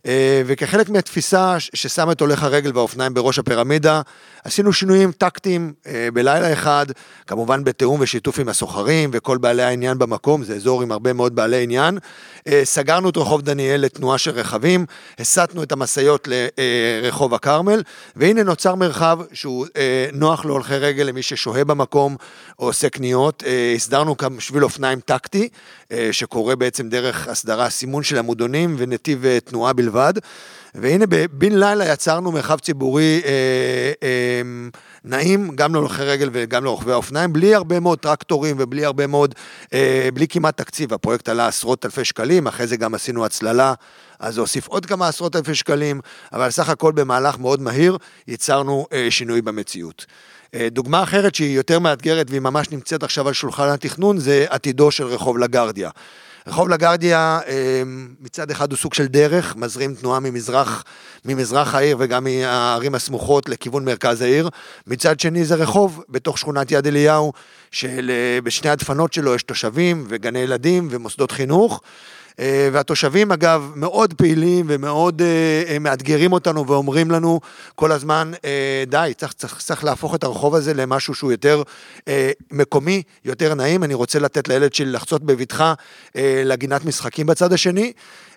אה, 0.07 0.41
וכחלק 0.45 0.89
מהתפיסה 0.89 1.55
ששמה 1.59 2.11
את 2.11 2.21
הולך 2.21 2.43
הרגל 2.43 2.71
והאופניים 2.73 3.13
בראש 3.13 3.39
הפירמידה, 3.39 4.01
עשינו 4.43 4.73
שינויים 4.73 5.11
טקטיים 5.11 5.73
אה, 5.87 6.07
בלילה 6.13 6.53
אחד, 6.53 6.85
כמובן 7.27 7.63
בתיאום 7.63 8.01
ושיתוף 8.01 8.39
עם 8.39 8.49
הסוחרים 8.49 9.09
וכל 9.13 9.37
בעלי 9.37 9.63
העניין 9.63 9.99
במקום, 9.99 10.43
זה 10.43 10.55
אזור 10.55 10.81
עם 10.81 10.91
הרבה 10.91 11.13
מאוד 11.13 11.35
בעלי 11.35 11.63
עניין. 11.63 11.97
אה, 12.47 12.61
סגרנו 12.63 13.09
את 13.09 13.17
רחוב 13.17 13.41
דניאל 13.41 13.81
לתנועה 13.81 14.17
של 14.17 14.31
רכבים, 14.31 14.85
הסטנו 15.19 15.63
את 15.63 15.71
המשאיות 15.71 16.27
לרחוב 16.27 17.33
הכרמל, 17.33 17.81
והנה 18.15 18.43
נוצר 18.43 18.75
מרחב 18.75 19.19
שהוא 19.33 19.65
נוח 20.13 20.45
להולכי 20.45 20.77
רגל 20.77 21.03
למי 21.03 21.21
ששוהה 21.21 21.63
במקום 21.63 22.15
או 22.59 22.65
עושה 22.65 22.89
קניות. 22.89 23.43
הסדרנו 23.75 24.15
גם 24.21 24.39
שביל 24.39 24.63
אופניים 24.63 24.99
טקטי, 24.99 25.49
שקורה 26.11 26.55
בעצם 26.55 26.89
דרך 26.89 27.27
הסדרה, 27.27 27.69
סימון 27.69 28.03
של 28.03 28.17
עמודונים 28.17 28.75
ונתיב 28.77 29.25
תנועה 29.45 29.73
בלבד. 29.73 29.92
והנה 30.75 31.05
בן 31.31 31.51
לילה 31.51 31.85
יצרנו 31.93 32.31
מרחב 32.31 32.59
ציבורי 32.59 33.21
אה, 33.25 33.91
אה, 34.03 34.41
נעים 35.03 35.55
גם 35.55 35.73
להולכי 35.73 36.03
רגל 36.03 36.29
וגם 36.33 36.63
לרוכבי 36.63 36.91
האופניים, 36.91 37.33
בלי 37.33 37.55
הרבה 37.55 37.79
מאוד 37.79 37.99
טרקטורים 37.99 38.55
ובלי 38.59 38.85
הרבה 38.85 39.07
מאוד, 39.07 39.35
אה, 39.73 40.09
בלי 40.13 40.27
כמעט 40.27 40.57
תקציב. 40.57 40.93
הפרויקט 40.93 41.29
עלה 41.29 41.47
עשרות 41.47 41.85
אלפי 41.85 42.05
שקלים, 42.05 42.47
אחרי 42.47 42.67
זה 42.67 42.77
גם 42.77 42.93
עשינו 42.93 43.25
הצללה, 43.25 43.73
אז 44.19 44.33
זה 44.33 44.41
הוסיף 44.41 44.67
עוד 44.67 44.85
כמה 44.85 45.07
עשרות 45.07 45.35
אלפי 45.35 45.55
שקלים, 45.55 46.01
אבל 46.33 46.51
סך 46.51 46.69
הכל 46.69 46.91
במהלך 46.91 47.39
מאוד 47.39 47.61
מהיר 47.61 47.97
יצרנו 48.27 48.85
אה, 48.93 49.07
שינוי 49.09 49.41
במציאות. 49.41 50.05
אה, 50.55 50.67
דוגמה 50.71 51.03
אחרת 51.03 51.35
שהיא 51.35 51.55
יותר 51.55 51.79
מאתגרת 51.79 52.29
והיא 52.29 52.41
ממש 52.41 52.71
נמצאת 52.71 53.03
עכשיו 53.03 53.27
על 53.27 53.33
שולחן 53.33 53.67
התכנון 53.67 54.17
זה 54.17 54.45
עתידו 54.49 54.91
של 54.91 55.05
רחוב 55.05 55.37
לגרדיה. 55.37 55.89
רחוב 56.47 56.69
לגרדיה 56.69 57.39
אמ, 57.47 58.07
מצד 58.21 58.51
אחד 58.51 58.71
הוא 58.71 58.77
סוג 58.77 58.93
של 58.93 59.05
דרך, 59.05 59.55
מזרים 59.55 59.95
תנועה 59.95 60.19
ממזרח, 60.19 60.83
ממזרח 61.25 61.75
העיר 61.75 61.97
וגם 61.99 62.23
מהערים 62.23 62.95
הסמוכות 62.95 63.49
לכיוון 63.49 63.85
מרכז 63.85 64.21
העיר. 64.21 64.49
מצד 64.87 65.19
שני 65.19 65.45
זה 65.45 65.55
רחוב 65.55 66.03
בתוך 66.09 66.37
שכונת 66.37 66.71
יד 66.71 66.87
אליהו, 66.87 67.33
שבשני 67.71 68.69
הדפנות 68.69 69.13
שלו 69.13 69.35
יש 69.35 69.43
תושבים 69.43 70.05
וגני 70.07 70.39
ילדים 70.39 70.87
ומוסדות 70.91 71.31
חינוך. 71.31 71.81
אה, 72.39 72.69
והתושבים 72.71 73.31
אגב 73.31 73.71
מאוד 73.75 74.13
פעילים 74.13 74.65
ומאוד 74.69 75.21
אה, 75.21 75.63
אה, 75.67 75.79
מאתגרים 75.79 76.33
אותנו 76.33 76.67
ואומרים 76.67 77.11
לנו 77.11 77.39
כל 77.75 77.91
הזמן, 77.91 78.31
די, 78.87 79.13
צריך, 79.17 79.33
צריך, 79.33 79.57
צריך 79.61 79.83
להפוך 79.83 80.15
את 80.15 80.23
הרחוב 80.23 80.55
הזה 80.55 80.73
למשהו 80.73 81.15
שהוא 81.15 81.31
יותר 81.31 81.63
מקומי, 82.51 83.03
יותר 83.25 83.53
נעים, 83.53 83.83
אני 83.83 83.93
רוצה 83.93 84.19
לתת 84.19 84.47
לילד 84.47 84.73
שלי 84.73 84.91
לחצות 84.91 85.23
בבטחה 85.23 85.73
לגינת 86.45 86.85
משחקים 86.85 87.25
בצד 87.25 87.53
השני. 87.53 87.93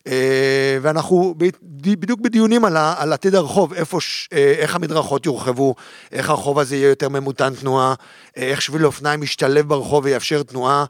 אה, 0.06 0.78
ואנחנו 0.82 1.34
בדיוק 1.62 2.20
בדיונים 2.20 2.64
על, 2.64 2.76
על 2.76 3.12
עתיד 3.12 3.34
הרחוב, 3.34 3.72
איפה, 3.72 3.98
אה, 4.32 4.54
איך 4.58 4.74
המדרכות 4.74 5.26
יורחבו, 5.26 5.74
איך 6.12 6.30
הרחוב 6.30 6.58
הזה 6.58 6.76
יהיה 6.76 6.88
יותר 6.88 7.08
ממותן 7.08 7.54
תנועה, 7.54 7.94
אה, 8.36 8.42
איך 8.42 8.62
שביל 8.62 8.86
אופניים 8.86 9.22
ישתלב 9.22 9.68
ברחוב 9.68 10.04
ויאפשר 10.04 10.42
תנועה 10.42 10.84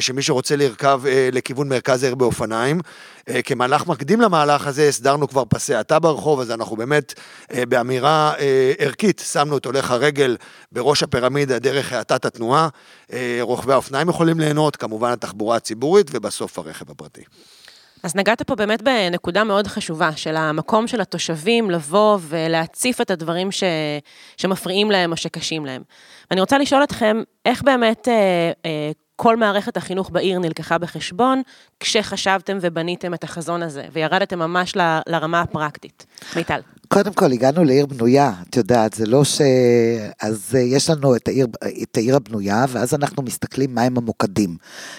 שמי 0.00 0.22
שרוצה 0.22 0.56
לרכב 0.56 1.00
לכיוון 1.32 1.68
מרכז 1.68 2.02
העיר 2.02 2.14
באופניים. 2.14 2.80
כמהלך 3.44 3.86
מקדים 3.86 4.20
למהלך 4.20 4.66
הזה 4.66 4.88
הסדרנו 4.88 5.28
כבר 5.28 5.42
פסי 5.48 5.74
האטה 5.74 5.98
ברחוב, 5.98 6.40
אז 6.40 6.50
אנחנו 6.50 6.76
באמת 6.76 7.14
באמירה 7.68 8.34
ערכית 8.78 9.22
שמנו 9.32 9.56
את 9.56 9.64
הולך 9.64 9.90
הרגל 9.90 10.36
בראש 10.72 11.02
הפירמידה 11.02 11.58
דרך 11.58 11.92
האטת 11.92 12.24
התנועה. 12.24 12.68
רוכבי 13.40 13.72
האופניים 13.72 14.08
יכולים 14.08 14.40
ליהנות, 14.40 14.76
כמובן 14.76 15.12
התחבורה 15.12 15.56
הציבורית 15.56 16.06
ובסוף 16.12 16.58
הרכב 16.58 16.90
הפרטי. 16.90 17.22
אז 18.02 18.16
נגעת 18.16 18.42
פה 18.42 18.54
באמת 18.54 18.82
בנקודה 18.82 19.44
מאוד 19.44 19.66
חשובה, 19.66 20.10
של 20.16 20.36
המקום 20.36 20.86
של 20.86 21.00
התושבים 21.00 21.70
לבוא 21.70 22.18
ולהציף 22.20 23.00
את 23.00 23.10
הדברים 23.10 23.52
ש... 23.52 23.64
שמפריעים 24.36 24.90
להם 24.90 25.12
או 25.12 25.16
שקשים 25.16 25.66
להם. 25.66 25.82
ואני 26.30 26.40
רוצה 26.40 26.58
לשאול 26.58 26.84
אתכם, 26.84 27.22
איך 27.44 27.62
באמת 27.62 28.08
אה, 28.08 28.52
אה, 28.64 28.90
כל 29.16 29.36
מערכת 29.36 29.76
החינוך 29.76 30.10
בעיר 30.10 30.38
נלקחה 30.38 30.78
בחשבון, 30.78 31.42
כשחשבתם 31.80 32.58
ובניתם 32.60 33.14
את 33.14 33.24
החזון 33.24 33.62
הזה, 33.62 33.84
וירדתם 33.92 34.38
ממש 34.38 34.76
ל... 34.76 34.80
לרמה 35.06 35.40
הפרקטית. 35.40 36.06
מיטל. 36.36 36.60
קודם 36.92 37.12
כל, 37.12 37.32
הגענו 37.32 37.64
לעיר 37.64 37.86
בנויה, 37.86 38.32
את 38.48 38.56
יודעת, 38.56 38.92
זה 38.92 39.06
לא 39.06 39.24
ש... 39.24 39.40
אז 40.22 40.48
אה, 40.54 40.60
יש 40.60 40.90
לנו 40.90 41.16
את 41.16 41.28
העיר, 41.28 41.46
את 41.82 41.96
העיר 41.96 42.16
הבנויה, 42.16 42.64
ואז 42.68 42.94
אנחנו 42.94 43.22
מסתכלים 43.22 43.74
מהם 43.74 43.98
המוקדים. 43.98 44.56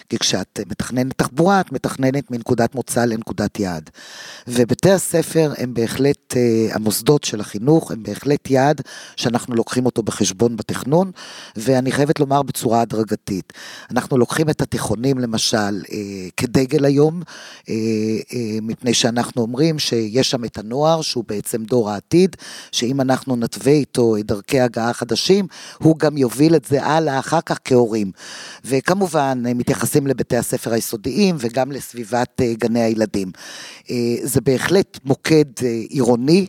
כי 0.09 0.17
כשאת 0.17 0.59
מתכננת 0.69 1.17
תחבורה, 1.17 1.59
את 1.59 1.71
מתכננת 1.71 2.31
מנקודת 2.31 2.75
מוצא 2.75 3.05
לנקודת 3.05 3.59
יעד. 3.59 3.89
ובתי 4.47 4.91
הספר 4.91 5.53
הם 5.57 5.73
בהחלט, 5.73 6.37
אה, 6.37 6.75
המוסדות 6.75 7.23
של 7.23 7.39
החינוך, 7.39 7.91
הם 7.91 8.03
בהחלט 8.03 8.49
יעד 8.51 8.81
שאנחנו 9.15 9.55
לוקחים 9.55 9.85
אותו 9.85 10.03
בחשבון 10.03 10.55
בתכנון, 10.55 11.11
ואני 11.55 11.91
חייבת 11.91 12.19
לומר 12.19 12.41
בצורה 12.41 12.81
הדרגתית. 12.81 13.53
אנחנו 13.91 14.17
לוקחים 14.17 14.49
את 14.49 14.61
התיכונים, 14.61 15.19
למשל, 15.19 15.57
אה, 15.57 16.27
כדגל 16.37 16.85
היום, 16.85 17.21
מפני 18.61 18.93
שאנחנו 18.93 19.41
אומרים 19.41 19.79
שיש 19.79 20.31
שם 20.31 20.45
את 20.45 20.57
הנוער, 20.57 21.01
שהוא 21.01 21.23
בעצם 21.27 21.63
דור 21.63 21.82
דור 21.83 21.91
העתיד, 21.91 22.35
שאם 22.71 23.01
אנחנו 23.01 23.35
נתווה 23.35 23.73
איתו 23.73 24.17
את 24.17 24.25
דרכי 24.25 24.59
הגעה 24.59 24.93
חדשים, 24.93 25.47
הוא 25.77 25.99
גם 25.99 26.17
יוביל 26.17 26.55
את 26.55 26.65
זה 26.65 26.83
הלאה 26.83 27.19
אחר 27.19 27.41
כך 27.45 27.59
כהורים. 27.65 28.11
וכמובן, 28.65 29.43
מתייחסים 29.55 30.07
לבתי 30.07 30.37
הספר 30.37 30.73
היסודיים 30.73 31.35
וגם 31.39 31.71
לסביבת 31.71 32.41
אה, 32.41 32.53
גני 32.57 32.81
הילדים. 32.81 33.31
אה, 33.89 33.95
זה 34.23 34.41
בהחלט 34.41 34.99
מוקד 35.05 35.45
אה, 35.63 35.81
עירוני. 35.89 36.47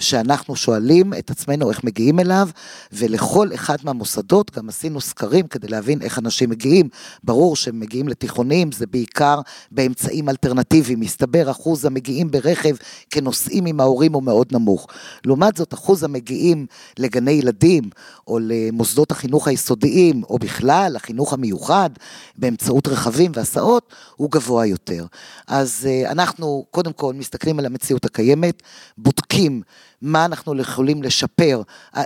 שאנחנו 0.00 0.56
שואלים 0.56 1.14
את 1.14 1.30
עצמנו 1.30 1.70
איך 1.70 1.84
מגיעים 1.84 2.20
אליו, 2.20 2.48
ולכל 2.92 3.54
אחד 3.54 3.76
מהמוסדות 3.84 4.56
גם 4.56 4.68
עשינו 4.68 5.00
סקרים 5.00 5.46
כדי 5.46 5.68
להבין 5.68 6.02
איך 6.02 6.18
אנשים 6.18 6.50
מגיעים. 6.50 6.88
ברור 7.24 7.56
שהם 7.56 7.80
מגיעים 7.80 8.08
לתיכונים, 8.08 8.72
זה 8.72 8.86
בעיקר 8.86 9.40
באמצעים 9.70 10.28
אלטרנטיביים. 10.28 11.00
מסתבר 11.00 11.50
אחוז 11.50 11.84
המגיעים 11.84 12.30
ברכב 12.30 12.74
כנוסעים 13.10 13.66
עם 13.66 13.80
ההורים 13.80 14.12
הוא 14.12 14.22
מאוד 14.22 14.46
נמוך. 14.52 14.86
לעומת 15.24 15.56
זאת, 15.56 15.74
אחוז 15.74 16.02
המגיעים 16.04 16.66
לגני 16.98 17.30
ילדים, 17.30 17.84
או 18.26 18.38
למוסדות 18.42 19.10
החינוך 19.10 19.48
היסודיים, 19.48 20.22
או 20.24 20.38
בכלל, 20.38 20.96
החינוך 20.96 21.32
המיוחד, 21.32 21.90
באמצעות 22.36 22.88
רכבים 22.88 23.32
והסעות, 23.34 23.92
הוא 24.16 24.30
גבוה 24.30 24.66
יותר. 24.66 25.06
אז 25.46 25.86
אה, 25.90 26.10
אנחנו 26.10 26.64
קודם 26.70 26.92
כל 26.92 27.14
מסתכלים 27.14 27.58
על 27.58 27.66
המציאות 27.66 28.04
הקיימת, 28.04 28.62
בודקים 28.98 29.62
מה 30.02 30.24
אנחנו 30.24 30.60
יכולים 30.60 31.02
לשפר 31.02 31.62
אה, 31.96 32.02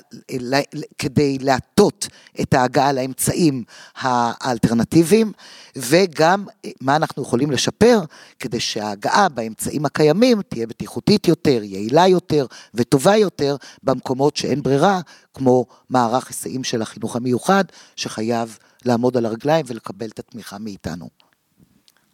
כדי 0.98 1.38
להטות 1.38 2.08
את 2.40 2.54
ההגעה 2.54 2.92
לאמצעים 2.92 3.64
האלטרנטיביים, 3.96 5.32
וגם 5.76 6.44
אה, 6.64 6.70
מה 6.80 6.96
אנחנו 6.96 7.22
יכולים 7.22 7.50
לשפר 7.50 8.00
כדי 8.38 8.60
שההגעה 8.60 9.28
באמצעים 9.28 9.84
הקיימים 9.84 10.42
תהיה 10.42 10.66
בטיחותית 10.66 11.28
יותר, 11.28 11.62
יעילה 11.62 12.08
יותר 12.08 12.46
וטובה 12.74 13.16
יותר 13.16 13.56
במקומות 13.82 14.36
שאין 14.36 14.62
ברירה, 14.62 15.00
כמו 15.34 15.66
מערך 15.90 16.28
היסעים 16.28 16.64
של 16.64 16.82
החינוך 16.82 17.16
המיוחד, 17.16 17.64
שחייב 17.96 18.58
לעמוד 18.84 19.16
על 19.16 19.26
הרגליים 19.26 19.64
ולקבל 19.68 20.06
את 20.06 20.18
התמיכה 20.18 20.58
מאיתנו. 20.58 21.08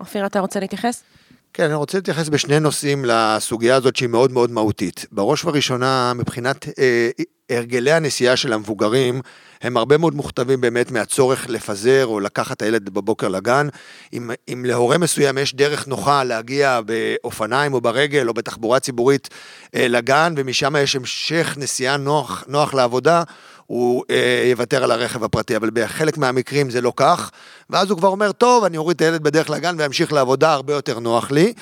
אופיר, 0.00 0.26
אתה 0.26 0.40
רוצה 0.40 0.60
להתייחס? 0.60 1.02
כן, 1.54 1.64
אני 1.64 1.75
רוצה 1.75 1.99
להתייחס 1.99 2.28
בשני 2.28 2.61
נושאים 2.61 3.04
לסוגיה 3.04 3.76
הזאת 3.76 3.97
שהיא 3.97 4.09
מאוד 4.09 4.33
מאוד 4.33 4.50
מהותית. 4.50 5.07
בראש 5.12 5.45
ובראשונה, 5.45 6.12
מבחינת 6.14 6.69
אה, 6.78 7.11
הרגלי 7.50 7.92
הנסיעה 7.92 8.37
של 8.37 8.52
המבוגרים, 8.52 9.21
הם 9.62 9.76
הרבה 9.76 9.99
מאוד 9.99 10.14
מוכתבים 10.14 10.61
באמת 10.61 10.90
מהצורך 10.90 11.47
לפזר 11.49 12.07
או 12.07 12.21
לקחת 12.21 12.57
את 12.57 12.62
הילד 12.62 12.88
בבוקר 12.88 13.28
לגן. 13.28 13.69
אם, 14.12 14.30
אם 14.52 14.64
להורה 14.64 14.99
מסוים 14.99 15.38
יש 15.38 15.54
דרך 15.54 15.88
נוחה 15.88 16.25
להגיע 16.25 16.80
באופניים 16.80 17.75
או 17.75 17.80
ברגל 17.80 18.28
או 18.28 18.35
בתחבורה 18.35 18.80
ציבורית 18.80 19.28
אה, 19.75 19.88
לגן, 19.88 20.35
ומשם 20.37 20.76
יש 20.76 20.97
המשך 20.97 21.54
נסיעה 21.59 21.97
נוח, 21.97 22.45
נוח 22.49 22.75
לעבודה, 22.75 23.23
הוא 23.70 24.04
אה, 24.10 24.42
יוותר 24.50 24.84
על 24.84 24.90
הרכב 24.90 25.24
הפרטי, 25.24 25.56
אבל 25.56 25.70
בחלק 25.72 26.18
מהמקרים 26.18 26.70
זה 26.70 26.80
לא 26.80 26.92
כך, 26.96 27.30
ואז 27.70 27.90
הוא 27.90 27.98
כבר 27.98 28.08
אומר, 28.08 28.32
טוב, 28.32 28.64
אני 28.64 28.76
אוריד 28.76 28.94
את 28.94 29.00
הילד 29.00 29.22
בדרך 29.22 29.50
לגן 29.50 29.76
ואמשיך 29.78 30.12
לעבודה, 30.12 30.52
הרבה 30.52 30.72
יותר 30.72 30.98
נוח 30.98 31.30
לי. 31.30 31.52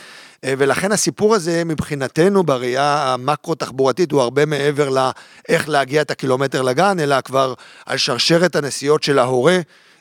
אה, 0.44 0.54
ולכן 0.58 0.92
הסיפור 0.92 1.34
הזה 1.34 1.64
מבחינתנו 1.64 2.42
בראייה 2.42 3.14
המקרו-תחבורתית 3.14 4.12
הוא 4.12 4.20
הרבה 4.20 4.46
מעבר 4.46 4.88
לאיך 4.88 5.68
להגיע 5.68 6.02
את 6.02 6.10
הקילומטר 6.10 6.62
לגן, 6.62 7.00
אלא 7.00 7.20
כבר 7.20 7.54
על 7.86 7.96
שרשרת 7.98 8.56
הנסיעות 8.56 9.02
של 9.02 9.18
ההורה 9.18 9.58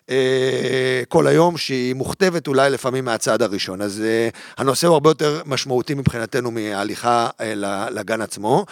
אה, 0.10 1.02
כל 1.08 1.28
היום, 1.28 1.58
שהיא 1.58 1.96
מוכתבת 1.96 2.48
אולי 2.48 2.70
לפעמים 2.70 3.06
מהצד 3.06 3.42
הראשון. 3.42 3.82
אז 3.82 4.02
אה, 4.06 4.30
הנושא 4.58 4.88
הוא 4.88 4.94
הרבה 4.94 5.10
יותר 5.10 5.42
משמעותי 5.46 5.94
מבחינתנו 5.94 6.52
מההליכה 6.52 7.30
לגן 7.92 8.22
עצמו. 8.22 8.66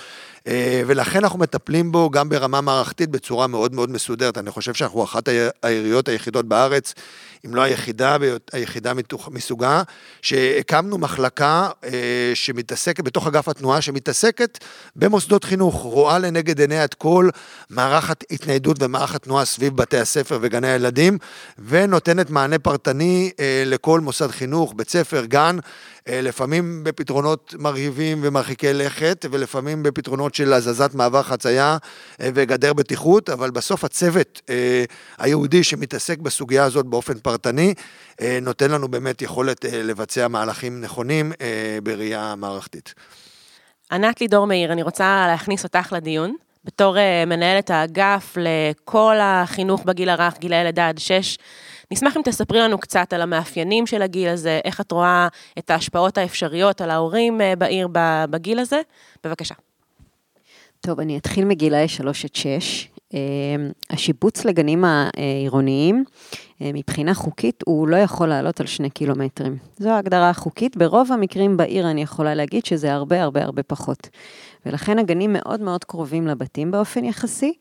אה, 0.48 0.82
ולכן 0.88 1.24
אנחנו 1.24 1.40
מטפלים 1.40 1.92
בו 1.92 2.10
גם 2.10 2.30
ברמה 2.30 2.62
מערכתית 2.62 3.10
בצורה 3.10 3.48
מאוד 3.48 3.74
מאוד 3.74 3.90
מסודרת. 3.90 4.38
אני 4.38 4.52
חושב 4.52 4.74
שאנחנו 4.74 5.04
אחת 5.04 5.30
העיריות 5.64 6.08
היחידות 6.08 6.46
בארץ, 6.46 6.94
אם 7.46 7.56
לא 7.56 7.62
היחידה, 7.62 8.18
היחידה 8.54 8.94
מסוגה, 9.32 9.84
שהקמנו 10.22 10.98
מחלקה 10.98 11.70
אה, 11.84 12.32
שמתעסקת, 12.34 13.04
בתוך 13.04 13.28
אגף 13.28 13.48
התנועה, 13.48 13.82
שמתעסקת 13.82 14.58
במוסדות 14.96 15.44
חינוך, 15.44 15.75
רואה 15.75 16.20
לנגד 16.20 16.60
עיניה 16.60 16.86
את 16.86 16.94
כל 16.94 17.30
מערך 17.70 18.10
ההתניידות 18.10 18.78
ומערך 18.84 19.16
התנועה 19.16 19.46
סביב 19.46 19.75
בתי 19.75 19.98
הספר 19.98 20.40
וגני 20.42 20.68
הילדים, 20.68 21.18
ונותנת 21.68 22.30
מענה 22.30 22.60
פרטני 22.60 23.32
אה, 23.40 23.64
לכל 23.66 24.00
מוסד 24.00 24.32
חינוך, 24.32 24.74
בית 24.75 24.90
ספר, 24.90 25.25
גן. 25.25 25.58
אה, 26.10 26.22
לפעמים 26.22 26.84
בפתרונות 26.84 27.54
מרהיבים 27.60 28.20
ומרחיקי 28.24 28.74
לכת, 28.74 29.26
ולפעמים 29.32 29.84
בפתרונות 29.84 30.36
של 30.36 30.54
הזזת 30.54 30.94
מעבר 30.94 31.24
חצייה 31.24 31.78
אה, 32.22 32.30
וגדר 32.34 32.74
בטיחות, 32.74 33.30
אבל 33.30 33.52
בסוף 33.52 33.84
הצוות 33.84 34.42
אה, 34.50 34.84
היהודי 35.18 35.64
שמתעסק 35.64 36.20
בסוגיה 36.20 36.64
הזאת 36.64 36.86
באופן 36.86 37.20
פרטני, 37.20 37.74
נותן 38.42 38.72
לנו 38.72 38.88
באמת 38.88 39.22
יכולת 39.22 39.66
לבצע 39.66 40.28
מהלכים 40.28 40.82
נכונים 40.82 41.32
בראייה 41.84 42.36
מערכתית. 42.38 42.94
ענת 43.92 44.22
לידור 44.22 44.48
מאיר, 44.48 44.72
אני 44.72 44.84
רוצה 44.84 45.26
להכניס 45.28 45.64
אותך 45.64 45.94
לדיון. 45.94 46.36
בתור 46.66 46.98
מנהלת 47.28 47.70
האגף 47.70 48.38
לכל 48.38 49.16
החינוך 49.22 49.84
בגיל 49.84 50.10
הרך, 50.10 50.38
גילאי 50.40 50.64
לידה 50.64 50.88
עד 50.90 50.98
שש, 50.98 51.38
נשמח 51.92 52.18
אם 52.18 52.22
תספרי 52.25 52.60
לנו 52.60 52.77
קצת 52.77 53.13
על 53.13 53.22
המאפיינים 53.22 53.88
של 53.88 54.01
הגיל 54.01 54.30
הזה, 54.30 54.60
איך 54.65 54.82
את 54.82 54.92
רואה 54.92 55.27
את 55.60 55.70
ההשפעות 55.70 56.18
האפשריות 56.18 56.82
על 56.82 56.89
ההורים 56.92 57.42
אה, 57.42 57.56
בעיר 57.56 57.88
בגיל 58.30 58.60
הזה. 58.60 58.82
בבקשה. 59.24 59.56
טוב, 60.82 61.00
אני 61.00 61.18
אתחיל 61.18 61.46
מגילאי 61.46 61.88
3 61.88 62.25
עד 62.25 62.36
6. 62.36 62.95
אה, 63.16 63.20
השיבוץ 63.90 64.46
לגנים 64.46 64.84
העירוניים, 64.86 66.04
אה, 66.62 66.72
מבחינה 66.74 67.14
חוקית, 67.14 67.64
הוא 67.66 67.88
לא 67.88 67.96
יכול 67.96 68.28
לעלות 68.28 68.60
על 68.60 68.66
שני 68.66 68.90
קילומטרים. 68.90 69.58
זו 69.78 69.90
ההגדרה 69.90 70.30
החוקית. 70.30 70.78
ברוב 70.78 71.12
המקרים 71.12 71.58
בעיר 71.58 71.92
אני 71.92 72.02
יכולה 72.02 72.36
להגיד 72.36 72.66
שזה 72.66 72.94
הרבה 72.94 73.24
הרבה 73.24 73.44
הרבה 73.44 73.64
פחות. 73.64 74.10
ולכן 74.66 75.00
הגנים 75.00 75.34
מאוד 75.34 75.62
מאוד 75.62 75.84
קרובים 75.84 76.28
לבתים 76.28 76.72
באופן 76.72 77.06
יחסי, 77.06 77.54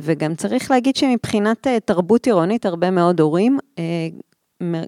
וגם 0.00 0.34
צריך 0.34 0.70
להגיד 0.70 0.96
שמבחינת 0.96 1.66
אה, 1.66 1.80
תרבות 1.80 2.26
עירונית, 2.26 2.66
הרבה 2.66 2.90
מאוד 2.90 3.20
הורים, 3.20 3.58
אה, 3.78 3.84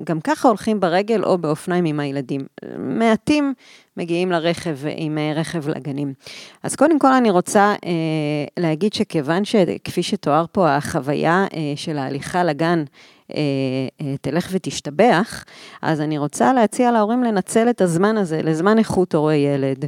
גם 0.04 0.20
ככה 0.20 0.48
הולכים 0.48 0.80
ברגל 0.80 1.24
או 1.24 1.38
באופניים 1.38 1.84
עם 1.84 2.00
הילדים. 2.00 2.40
מעטים 2.78 3.54
מגיעים 3.96 4.32
לרכב, 4.32 4.78
עם 4.96 5.18
אה, 5.18 5.32
רכב 5.36 5.68
לגנים. 5.68 6.12
אז 6.62 6.76
קודם 6.76 6.98
כל 6.98 7.12
אני 7.12 7.30
רוצה 7.30 7.74
אה, 7.84 7.90
להגיד 8.56 8.92
שכיוון 8.92 9.44
שכפי 9.44 10.02
שתואר 10.02 10.44
פה, 10.52 10.76
החוויה 10.76 11.46
אה, 11.54 11.72
של 11.76 11.98
ההליכה 11.98 12.44
לגן 12.44 12.84
תלך 14.20 14.48
ותשתבח, 14.52 15.44
אז 15.82 16.00
אני 16.00 16.18
רוצה 16.18 16.52
להציע 16.52 16.92
להורים 16.92 17.22
לנצל 17.22 17.70
את 17.70 17.80
הזמן 17.80 18.16
הזה 18.16 18.42
לזמן 18.42 18.78
איכות 18.78 19.14
הורי 19.14 19.36
ילד, 19.36 19.84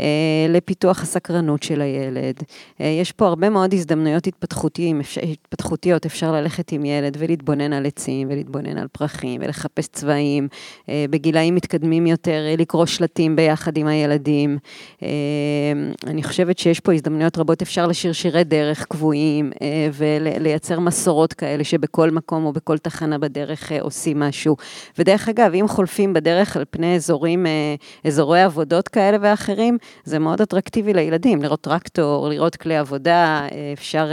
אה, 0.00 0.06
לפיתוח 0.48 1.02
הסקרנות 1.02 1.62
של 1.62 1.80
הילד. 1.80 2.34
יש 2.80 3.12
פה 3.12 3.26
הרבה 3.26 3.50
מאוד 3.50 3.74
הזדמנויות 3.74 4.26
התפתחותיות, 4.26 6.06
אפשר 6.06 6.32
ללכת 6.32 6.72
עם 6.72 6.84
ילד 6.84 7.16
ולהתבונן 7.20 7.72
על 7.72 7.86
עצים 7.86 8.28
ולהתבונן 8.30 8.78
על 8.78 8.86
פרחים 8.92 9.40
ולחפש 9.44 9.86
צבעים, 9.86 10.48
בגילאים 10.88 11.54
מתקדמים 11.54 12.06
יותר 12.06 12.42
לקרוא 12.58 12.86
שלטים 12.86 13.36
ביחד 13.36 13.76
עם 13.76 13.86
הילדים. 13.86 14.58
אני 16.06 16.22
חושבת 16.22 16.58
שיש 16.58 16.80
פה 16.80 16.92
הזדמנויות 16.92 17.38
רבות, 17.38 17.62
אפשר 17.62 17.86
לשיר 17.86 18.12
שירי 18.12 18.44
דרך 18.44 18.84
קבועים 18.84 19.52
ולייצר 19.92 20.80
מסורות 20.80 21.32
כאלה 21.32 21.64
שבכל 21.64 22.10
מקום 22.10 22.44
או 22.44 22.52
בכל... 22.52 22.74
תחנה 22.84 23.18
בדרך 23.18 23.72
אה, 23.72 23.80
עושים 23.80 24.18
משהו. 24.18 24.56
ודרך 24.98 25.28
אגב, 25.28 25.54
אם 25.54 25.68
חולפים 25.68 26.12
בדרך 26.12 26.56
על 26.56 26.64
פני 26.70 26.96
אזורים, 26.96 27.46
אה, 27.46 27.74
אזורי 28.04 28.42
עבודות 28.42 28.88
כאלה 28.88 29.16
ואחרים, 29.20 29.78
זה 30.04 30.18
מאוד 30.18 30.40
אטרקטיבי 30.40 30.92
לילדים, 30.94 31.42
לראות 31.42 31.60
טרקטור, 31.60 32.28
לראות 32.28 32.56
כלי 32.56 32.76
עבודה, 32.76 33.46
אה, 33.52 33.70
אפשר 33.72 34.10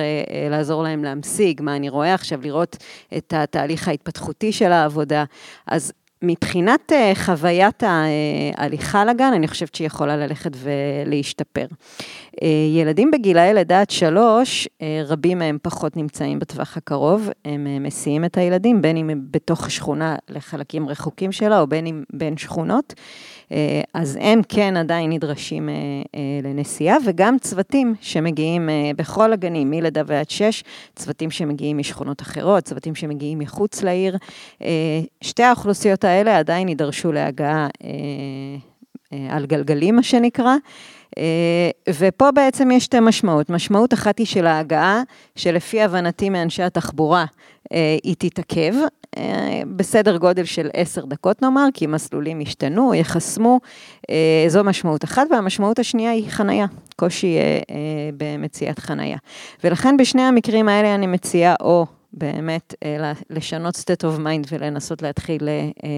לעזור 0.50 0.84
להם 0.84 1.04
להמשיג, 1.04 1.62
מה 1.62 1.76
אני 1.76 1.90
רואה 1.90 2.14
עכשיו, 2.14 2.42
לראות 2.42 2.78
את 3.18 3.34
התהליך 3.38 3.88
ההתפתחותי 3.88 4.52
של 4.52 4.72
העבודה. 4.72 5.24
אז 5.68 5.94
מבחינת 6.24 6.92
חוויית 7.16 7.84
ההליכה 8.58 9.06
לגן, 9.06 9.34
אני 9.34 9.48
חושבת 9.48 9.76
שהיא 9.76 9.88
יכולה 9.88 10.18
ללכת 10.18 10.52
ולהשתפר. 10.56 11.66
Uh, 12.42 12.44
ילדים 12.70 13.12
בגילאי 13.12 13.54
לידה 13.54 13.82
עד 13.82 13.90
שלוש, 13.90 14.68
uh, 14.68 14.84
רבים 15.06 15.40
מהם 15.40 15.58
פחות 15.62 15.98
נמצאים 15.98 16.40
בטווח 16.40 16.78
הקרוב, 16.78 17.30
הם 17.46 17.68
uh, 17.68 17.88
מסיעים 17.88 18.26
את 18.26 18.38
הילדים, 18.38 18.82
בין 18.82 18.98
אם 18.98 19.10
הם 19.10 19.22
בתוך 19.32 19.72
שכונה 19.72 20.16
לחלקים 20.30 20.90
רחוקים 20.90 21.32
שלה, 21.32 21.60
או 21.60 21.68
בין 21.68 21.86
אם 21.86 22.04
בין 22.14 22.38
שכונות. 22.38 22.94
אה, 23.52 23.82
אז 23.94 24.18
הם 24.22 24.42
כן 24.50 24.78
עדיין 24.78 25.12
נדרשים 25.12 25.70
אה, 25.70 25.74
אה, 26.16 26.50
לנסיעה, 26.50 26.98
וגם 27.06 27.40
צוותים 27.40 27.96
שמגיעים 28.02 28.70
בכל 28.96 29.34
הגנים, 29.34 29.70
מלידה 29.70 30.02
ועד 30.06 30.30
שש, 30.30 30.64
צוותים 30.96 31.32
שמגיעים 31.32 31.78
משכונות 31.78 32.22
אחרות, 32.22 32.64
צוותים 32.64 32.96
שמגיעים 32.96 33.40
מחוץ 33.40 33.84
לעיר. 33.84 34.18
שתי 35.22 35.44
האוכלוסיות 35.44 36.04
האלה 36.04 36.38
עדיין 36.38 36.70
יידרשו 36.70 37.12
להגעה 37.12 37.68
על 39.30 39.46
גלגלים, 39.46 39.96
מה 39.96 40.04
שנקרא. 40.04 40.56
ופה 41.90 42.32
בעצם 42.32 42.72
יש 42.72 42.84
שתי 42.84 43.00
משמעות. 43.00 43.50
משמעות 43.50 43.94
אחת 43.94 44.20
היא 44.20 44.26
של 44.26 44.48
ההגעה, 44.48 45.02
שלפי 45.36 45.82
הבנתי 45.82 46.30
מאנשי 46.30 46.64
התחבורה, 46.64 47.26
היא 48.04 48.16
תתעכב. 48.20 48.74
אה, 49.18 49.62
בסדר 49.76 50.18
גודל 50.18 50.44
של 50.44 50.70
עשר 50.74 51.06
דקות 51.06 51.42
נאמר, 51.42 51.68
כי 51.74 51.88
מסלולים 51.88 52.42
ישתנו, 52.42 52.96
יחסמו, 52.96 53.60
אה, 54.10 54.46
זו 54.48 54.64
משמעות 54.64 55.04
אחת, 55.04 55.28
והמשמעות 55.32 55.80
השנייה 55.80 56.12
היא 56.12 56.30
חנייה, 56.30 56.66
קושי 56.96 57.38
אה, 57.38 57.60
במציאת 58.18 58.80
חנייה. 58.80 59.18
ולכן 59.64 59.98
בשני 59.98 60.22
המקרים 60.22 60.70
האלה 60.70 60.96
אני 60.96 61.08
מציעה 61.08 61.56
או 61.62 61.86
באמת 62.14 62.74
לשנות 63.30 63.76
state 63.76 64.04
of 64.04 64.20
mind 64.20 64.48
ולנסות 64.52 65.02
להתחיל 65.02 65.50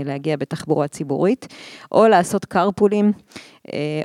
להגיע 0.05 0.37
בתחבורה 0.37 0.87
ציבורית, 0.87 1.47
או 1.91 2.07
לעשות 2.07 2.45
carpoolים, 2.53 3.05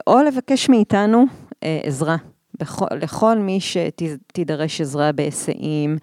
או 0.07 0.19
לבקש 0.23 0.69
מאיתנו 0.69 1.25
עזרה. 1.63 2.17
בכל, 2.61 2.87
לכל 3.01 3.39
מי 3.39 3.59
שתידרש 3.61 4.81
עזרה 4.81 5.13
בהיסעים, 5.13 5.93
אה, 5.93 5.97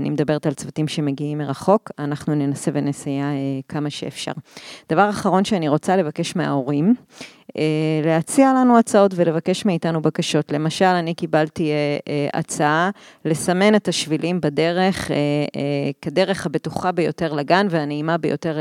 אני 0.00 0.10
מדברת 0.10 0.46
על 0.46 0.54
צוותים 0.54 0.88
שמגיעים 0.88 1.38
מרחוק, 1.38 1.90
אנחנו 1.98 2.34
ננסה 2.34 2.70
ונסייע 2.74 3.24
אה, 3.24 3.60
כמה 3.68 3.90
שאפשר. 3.90 4.32
דבר 4.88 5.10
אחרון 5.10 5.44
שאני 5.44 5.68
רוצה 5.68 5.96
לבקש 5.96 6.36
מההורים, 6.36 6.94
אה, 7.56 7.62
להציע 8.04 8.52
לנו 8.52 8.78
הצעות 8.78 9.12
ולבקש 9.16 9.64
מאיתנו 9.64 10.02
בקשות. 10.02 10.52
למשל, 10.52 10.84
אני 10.84 11.14
קיבלתי 11.14 11.70
הצעה 12.34 12.90
לסמן 13.24 13.74
את 13.74 13.88
השבילים 13.88 14.40
בדרך 14.40 15.10
כדרך 16.02 16.46
הבטוחה 16.46 16.92
ביותר 16.92 17.32
לגן 17.32 17.66
והנעימה 17.70 18.18
ביותר 18.18 18.58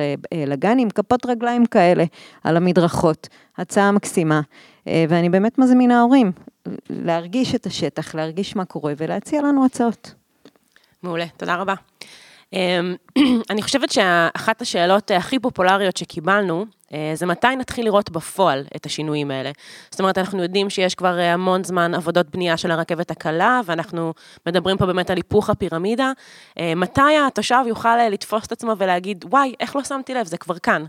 לגן, 0.48 0.80
עם 0.80 0.89
כפות 0.89 1.26
רגליים 1.26 1.65
כאלה 1.65 2.04
על 2.44 2.58
המדרכות. 2.58 3.28
הצעה 3.58 3.92
מקסימה. 3.92 4.42
ואני 4.86 5.30
באמת 5.30 5.58
מזמינה 5.58 6.02
הורים 6.02 6.32
להרגיש 6.89 7.56
את 7.56 7.65
השטח, 7.65 8.15
להרגיש 8.15 8.56
מה 8.56 8.65
קורה 8.65 8.94
ולהציע 8.98 9.42
לנו 9.42 9.65
הצעות. 9.65 10.19
מעולה, 11.04 11.26
תודה 11.38 11.56
רבה. 11.56 11.74
אמ, 12.54 12.96
אני 13.52 13.62
חושבת 13.62 13.92
שאחת 13.92 14.62
השאלות 14.62 15.12
הכי 15.12 15.40
פופולריות 15.40 15.98
שקיבלנו, 15.98 16.66
אה, 16.94 17.12
זה 17.14 17.26
מתי 17.26 17.56
נתחיל 17.56 17.86
לראות 17.86 18.10
בפועל 18.10 18.64
את 18.76 18.86
השינויים 18.86 19.32
האלה. 19.32 19.52
זאת 19.92 20.00
אומרת, 20.00 20.18
אנחנו 20.18 20.44
יודעים 20.44 20.70
שיש 20.70 20.96
כבר 20.96 21.20
אה, 21.20 21.34
המון 21.34 21.64
זמן 21.64 21.94
עבודות 21.94 22.30
בנייה 22.30 22.58
של 22.58 22.72
הרכבת 22.72 23.12
הקלה, 23.12 23.62
ואנחנו 23.66 24.14
מדברים 24.48 24.78
פה 24.78 24.86
באמת 24.86 25.10
על 25.10 25.18
היפוך 25.18 25.50
הפירמידה. 25.50 26.12
אה, 26.60 26.74
מתי 26.76 27.18
התושב 27.28 27.64
יוכל 27.68 27.98
לתפוס 27.98 28.46
את 28.46 28.52
עצמו 28.52 28.74
ולהגיד, 28.78 29.26
וואי, 29.30 29.54
איך 29.60 29.76
לא 29.76 29.84
שמתי 29.84 30.14
לב, 30.14 30.26
זה 30.26 30.38
כבר 30.38 30.60
כאן. 30.60 30.86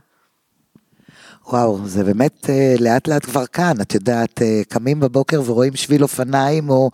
וואו, 1.48 1.78
זה 1.84 2.04
באמת 2.04 2.50
אה, 2.50 2.74
לאט 2.80 3.08
לאט 3.08 3.24
כבר 3.24 3.46
כאן, 3.46 3.80
את 3.80 3.94
יודעת, 3.94 4.42
אה, 4.42 4.62
קמים 4.68 5.00
בבוקר 5.00 5.42
ורואים 5.46 5.76
שביל 5.76 6.02
אופניים 6.02 6.70
או 6.70 6.90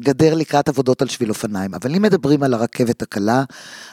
גדר 0.00 0.34
לקראת 0.34 0.68
עבודות 0.68 1.02
על 1.02 1.08
שביל 1.08 1.28
אופניים. 1.28 1.74
אבל 1.74 1.94
אם 1.94 2.02
מדברים 2.02 2.42
על 2.42 2.54
הרכבת 2.54 3.02
הקלה, 3.02 3.44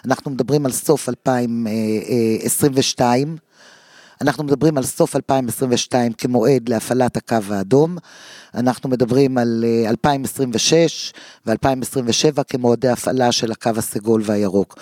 אנחנו 0.06 0.32
מדברים 0.32 0.66
על 0.66 0.72
סוף 0.72 1.10
2022, 1.10 3.38
אנחנו 4.22 4.44
מדברים 4.44 4.78
על 4.78 4.84
סוף 4.84 5.16
2022 5.16 6.14
כמועד 6.14 6.70
להפעלת 6.70 7.18
הקו 7.18 7.38
האדום, 7.50 7.98
אנחנו 8.54 8.90
מדברים 8.90 9.38
על 9.38 9.66
2026 9.88 11.14
ו-2027 11.46 12.44
כמועדי 12.48 12.88
הפעלה 12.88 13.32
של 13.32 13.52
הקו 13.52 13.70
הסגול 13.78 14.22
והירוק. 14.26 14.80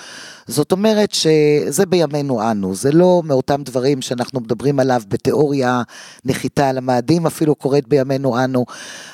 זאת 0.47 0.71
אומרת 0.71 1.13
שזה 1.13 1.85
בימינו 1.85 2.51
אנו, 2.51 2.75
זה 2.75 2.91
לא 2.91 3.21
מאותם 3.25 3.63
דברים 3.63 4.01
שאנחנו 4.01 4.39
מדברים 4.39 4.79
עליו 4.79 5.01
בתיאוריה, 5.07 5.81
נחיתה 6.25 6.69
על 6.69 6.77
המאדים 6.77 7.25
אפילו 7.25 7.55
קורית 7.55 7.87
בימינו 7.87 8.43
אנו. 8.43 8.65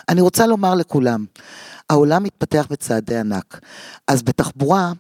אני 0.10 0.22
רוצה 0.22 0.48
לומר 0.48 0.76
לכולם, 0.76 1.26
העולם 1.90 2.24
מתפתח 2.24 2.68
בצעדי 2.70 3.18
ענק. 3.18 3.60
אז 4.08 4.24
בתחבורה, 4.24 4.92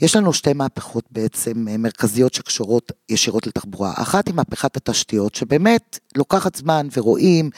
יש 0.00 0.16
לנו 0.16 0.32
שתי 0.32 0.52
מהפכות 0.52 1.04
בעצם 1.10 1.68
אה, 1.68 1.76
מרכזיות 1.76 2.34
שקשורות 2.34 2.92
ישירות 3.08 3.46
לתחבורה. 3.46 3.92
אחת 3.96 4.26
היא 4.26 4.34
מהפכת 4.34 4.76
התשתיות, 4.76 5.34
שבאמת 5.34 5.98
לוקחת 6.16 6.56
זמן 6.56 6.88
ורואים, 6.96 7.50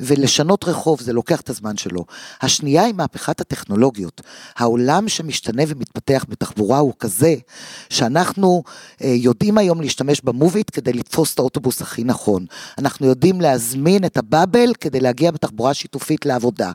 ולשנות 0.00 0.64
רחוב 0.64 1.00
זה 1.00 1.12
לוקח 1.12 1.40
את 1.40 1.50
הזמן 1.50 1.76
שלו. 1.76 2.04
השנייה 2.40 2.84
היא 2.84 2.94
מהפכת 2.94 3.40
הטכנולוגיות. 3.40 4.20
העולם 4.56 5.08
שמשתנה 5.08 5.62
ומתפתח 5.68 6.24
בתחבורה 6.28 6.78
הוא 6.78 6.92
כזה, 6.98 7.34
שאנחנו 7.90 8.62
אה, 9.02 9.08
יודעים 9.08 9.58
היום 9.58 9.80
להשתמש 9.80 10.20
במוביט 10.20 10.70
כדי 10.72 10.92
לתפוס 10.92 11.34
את 11.34 11.38
האוטובוס 11.38 11.82
הכי 11.82 12.04
נכון. 12.04 12.46
אנחנו 12.78 13.06
יודעים 13.06 13.40
להזמין 13.40 14.04
את 14.04 14.16
הבאבל 14.16 14.72
כדי 14.80 15.00
להגיע 15.00 15.30
בתחבורה 15.30 15.74
שיתופית 15.74 16.26
לעבודה. 16.26 16.72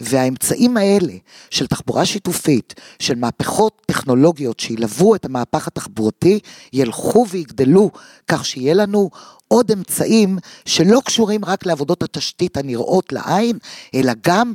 והאמצעים 0.00 0.76
האלה 0.76 1.12
של 1.50 1.66
תחבורה 1.66 2.04
שיתופית, 2.04 2.74
של 2.98 3.14
מהפכות 3.14 3.82
טכנולוגיות 3.86 4.57
שילוו 4.60 5.14
את 5.14 5.24
המהפך 5.24 5.66
התחבורתי, 5.66 6.40
ילכו 6.72 7.26
ויגדלו, 7.30 7.90
כך 8.28 8.44
שיהיה 8.44 8.74
לנו 8.74 9.10
עוד 9.48 9.70
אמצעים 9.70 10.38
שלא 10.64 11.00
קשורים 11.04 11.44
רק 11.44 11.66
לעבודות 11.66 12.02
התשתית 12.02 12.56
הנראות 12.56 13.12
לעין, 13.12 13.58
אלא 13.94 14.12
גם 14.26 14.52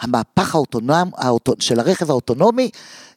המהפך 0.00 0.54
האוטונומ, 0.54 1.10
של 1.58 1.80
הרכב 1.80 2.10
האוטונומי, 2.10 2.70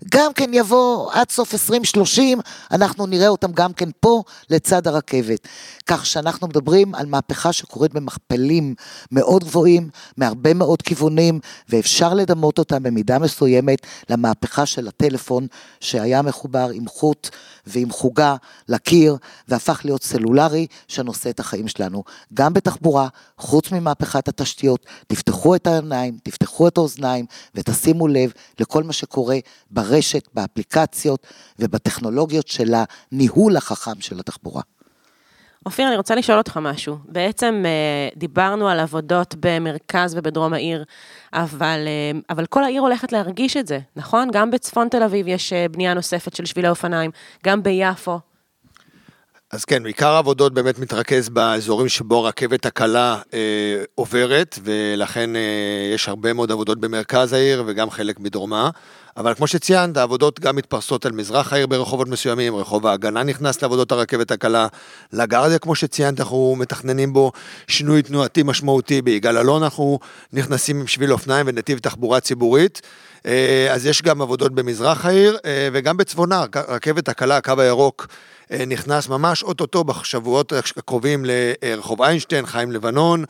גם 0.06 0.34
כן 0.34 0.50
יבוא 0.54 1.12
עד 1.12 1.30
סוף 1.32 1.54
2030, 1.54 2.40
אנחנו 2.72 3.06
נראה 3.06 3.28
אותם 3.28 3.52
גם 3.52 3.74
כן 3.74 3.90
פה 4.00 4.24
לצד 4.50 4.88
הרכבת. 4.88 5.48
כך 5.88 6.06
שאנחנו 6.06 6.48
מדברים 6.48 6.96
על 6.96 7.06
מהפכה 7.06 7.54
שקורית 7.54 7.94
במכפלים 7.94 8.76
מאוד 9.12 9.44
גבוהים, 9.44 9.90
מהרבה 10.18 10.54
מאוד 10.54 10.82
כיוונים, 10.82 11.40
ואפשר 11.70 12.14
לדמות 12.14 12.60
אותה 12.60 12.80
במידה 12.80 13.20
מסוימת 13.20 13.80
למהפכה 14.10 14.66
של 14.66 14.88
הטלפון, 14.88 15.48
שהיה 15.80 16.22
מחובר 16.22 16.70
עם 16.74 16.88
חוט 16.88 17.30
ועם 17.68 17.92
חוגה 17.92 18.36
לקיר, 18.68 19.18
והפך 19.48 19.82
להיות 19.84 20.04
סלולרי, 20.04 20.68
שנושא 20.88 21.30
את 21.30 21.40
החיים 21.40 21.68
שלנו. 21.68 22.04
גם 22.34 22.54
בתחבורה, 22.54 23.08
חוץ 23.38 23.72
ממהפכת 23.72 24.28
התשתיות, 24.28 24.86
תפתחו 25.08 25.56
את 25.56 25.68
העיניים, 25.68 26.18
תפתחו 26.24 26.68
את 26.68 26.78
האוזניים, 26.78 27.26
ותשימו 27.56 28.08
לב 28.08 28.32
לכל 28.60 28.84
מה 28.84 28.94
שקורה 28.94 29.38
ברשת, 29.90 30.28
באפליקציות 30.34 31.28
ובטכנולוגיות 31.60 32.48
של 32.48 32.74
הניהול 33.12 33.58
החכם 33.58 34.02
של 34.02 34.20
התחבורה. 34.20 34.62
אופיר, 35.66 35.88
אני 35.88 35.98
רוצה 35.98 36.16
לשאול 36.16 36.38
אותך 36.38 36.58
משהו. 36.58 36.98
בעצם 37.06 37.64
אה, 37.66 38.10
דיברנו 38.16 38.70
על 38.70 38.80
עבודות 38.80 39.36
במרכז 39.40 40.16
ובדרום 40.18 40.54
העיר, 40.54 40.84
אבל, 41.34 41.80
אה, 41.88 42.20
אבל 42.30 42.46
כל 42.46 42.64
העיר 42.64 42.82
הולכת 42.82 43.12
להרגיש 43.12 43.58
את 43.58 43.68
זה, 43.68 43.80
נכון? 43.96 44.30
גם 44.32 44.52
בצפון 44.52 44.90
תל 44.90 45.04
אביב 45.04 45.28
יש 45.28 45.54
אה, 45.54 45.66
בנייה 45.72 45.94
נוספת 45.94 46.36
של 46.36 46.46
שבילי 46.46 46.70
אופניים, 46.70 47.12
גם 47.46 47.64
ביפו. 47.64 48.20
אז 49.52 49.66
כן, 49.66 49.86
עיקר 49.86 50.10
העבודות 50.10 50.54
באמת 50.54 50.80
מתרכז 50.80 51.30
באזורים 51.30 51.90
שבו 51.90 52.16
הרכבת 52.26 52.66
הקלה 52.66 53.22
אה, 53.34 53.84
עוברת, 53.96 54.60
ולכן 54.64 55.36
אה, 55.36 55.92
יש 55.94 56.10
הרבה 56.10 56.34
מאוד 56.34 56.52
עבודות 56.52 56.80
במרכז 56.80 57.34
העיר 57.34 57.64
וגם 57.68 57.90
חלק 57.90 58.20
מדרומה. 58.20 58.70
אבל 59.20 59.34
כמו 59.34 59.48
שציינת, 59.48 59.98
העבודות 59.98 60.40
גם 60.40 60.56
מתפרסות 60.56 61.06
על 61.06 61.12
מזרח 61.12 61.54
העיר 61.54 61.68
ברחובות 61.68 62.08
מסוימים, 62.08 62.56
רחוב 62.56 62.88
ההגנה 62.88 63.24
נכנס 63.24 63.62
לעבודות 63.62 63.92
הרכבת 63.92 64.32
הקלה, 64.32 64.68
לגרדיה, 65.14 65.60
כמו 65.60 65.76
שציינת, 65.76 66.20
אנחנו 66.20 66.56
מתכננים 66.60 67.14
בו 67.14 67.32
שינוי 67.68 68.02
תנועתי 68.02 68.44
משמעותי, 68.44 69.02
ביגאל 69.02 69.38
אלון 69.38 69.64
אנחנו 69.64 70.00
נכנסים 70.34 70.80
עם 70.80 70.88
שביל 70.88 71.14
אופניים 71.14 71.46
ונתיב 71.50 71.80
תחבורה 71.80 72.20
ציבורית. 72.20 72.82
אה, 73.26 73.68
אז 73.72 73.86
יש 73.86 74.02
גם 74.02 74.22
עבודות 74.22 74.52
במזרח 74.56 75.06
העיר 75.06 75.38
אה, 75.46 75.70
וגם 75.74 75.98
בצפונה, 75.98 76.46
רכבת 76.68 77.10
הקלה, 77.10 77.38
הקו 77.38 77.54
הירוק. 77.58 78.08
אה, 78.52 78.66
נכנס 78.66 79.10
ממש 79.10 79.44
אוטוטו 79.44 79.84
בשבועות 79.84 80.54
הקרובים 80.78 81.26
לרחוב 81.28 82.02
איינשטיין, 82.02 82.46
חיים 82.46 82.72
לבנון, 82.72 83.26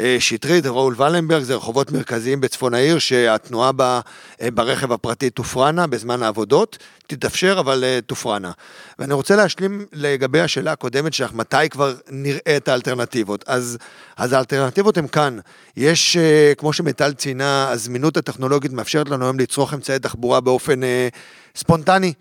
אה, 0.00 0.16
שטרית, 0.20 0.66
ראול 0.66 0.94
ולנברג, 0.96 1.42
זה 1.42 1.54
רחובות 1.54 1.92
מרכזיים 1.92 2.40
בצפון 2.40 2.74
העיר 2.74 2.98
שהתנועה 2.98 3.72
בה, 3.72 4.00
אה, 4.42 4.50
ברכב 4.50 4.92
הפרטי 4.92 5.30
תופרנה 5.30 5.86
בזמן 5.86 6.22
העבודות, 6.22 6.78
תתאפשר 7.06 7.56
אבל 7.60 7.84
תופרנה. 8.06 8.50
ואני 8.98 9.14
רוצה 9.14 9.36
להשלים 9.36 9.86
לגבי 9.92 10.40
השאלה 10.40 10.72
הקודמת 10.72 11.14
שלך, 11.14 11.32
מתי 11.32 11.68
כבר 11.70 11.94
נראה 12.10 12.56
את 12.56 12.68
האלטרנטיבות. 12.68 13.44
אז, 13.46 13.78
אז 14.16 14.32
האלטרנטיבות 14.32 14.98
הן 14.98 15.06
כאן. 15.06 15.38
יש, 15.76 16.16
כמו 16.58 16.72
שמיטל 16.72 17.12
ציינה, 17.12 17.70
הזמינות 17.70 18.16
הטכנולוגית 18.16 18.72
מאפשרת 18.72 19.08
לנו 19.08 19.24
היום 19.24 19.40
לצרוך 19.40 19.74
אמצעי 19.74 19.98
תחבורה 19.98 20.40
באופן 20.40 20.80
ספונטני. 21.56 22.12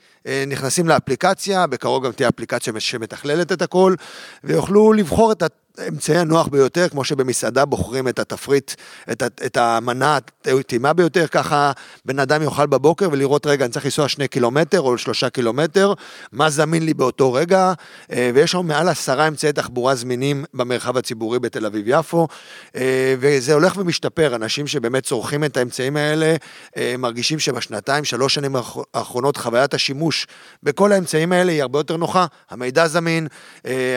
נכנסים 0.47 0.87
לאפליקציה, 0.87 1.67
בקרוב 1.67 2.05
גם 2.05 2.11
תהיה 2.11 2.29
אפליקציה 2.29 2.73
שמתכללת 2.79 3.51
את 3.51 3.61
הכל, 3.61 3.95
ויוכלו 4.43 4.93
לבחור 4.93 5.31
את 5.31 5.43
האמצעי 5.81 6.17
הנוח 6.17 6.47
ביותר, 6.47 6.89
כמו 6.89 7.03
שבמסעדה 7.03 7.65
בוחרים 7.65 8.07
את 8.07 8.19
התפריט, 8.19 8.71
את, 9.11 9.23
את 9.23 9.57
המנה 9.57 10.17
הטעימה 10.45 10.93
ביותר, 10.93 11.27
ככה 11.27 11.71
בן 12.05 12.19
אדם 12.19 12.43
יאכל 12.43 12.67
בבוקר 12.67 13.09
ולראות, 13.11 13.45
רגע, 13.45 13.65
אני 13.65 13.73
צריך 13.73 13.85
לנסוע 13.85 14.07
שני 14.07 14.27
קילומטר 14.27 14.81
או 14.81 14.97
שלושה 14.97 15.29
קילומטר, 15.29 15.93
מה 16.31 16.49
זמין 16.49 16.85
לי 16.85 16.93
באותו 16.93 17.33
רגע, 17.33 17.73
אה, 18.11 18.31
ויש 18.33 18.53
לנו 18.53 18.63
מעל 18.63 18.89
עשרה 18.89 19.27
אמצעי 19.27 19.53
תחבורה 19.53 19.95
זמינים 19.95 20.45
במרחב 20.53 20.97
הציבורי 20.97 21.39
בתל 21.39 21.65
אביב-יפו, 21.65 22.27
אה, 22.75 23.15
וזה 23.19 23.53
הולך 23.53 23.77
ומשתפר, 23.77 24.35
אנשים 24.35 24.67
שבאמת 24.67 25.03
צורכים 25.03 25.43
את 25.43 25.57
האמצעים 25.57 25.97
האלה, 25.97 26.35
אה, 26.77 26.95
מרגישים 26.97 27.39
שבשנתיים, 27.39 28.03
שלוש 28.03 28.33
שנים 28.33 28.55
האחרונות, 28.93 29.37
חוויית 29.37 29.73
השימוש 29.73 30.27
בכל 30.63 30.91
האמצעים 30.91 31.31
האלה 31.31 31.51
היא 31.51 31.61
הרבה 31.61 31.79
יותר 31.79 31.97
נוחה, 31.97 32.25
המידע 32.49 32.87
זמין, 32.87 33.27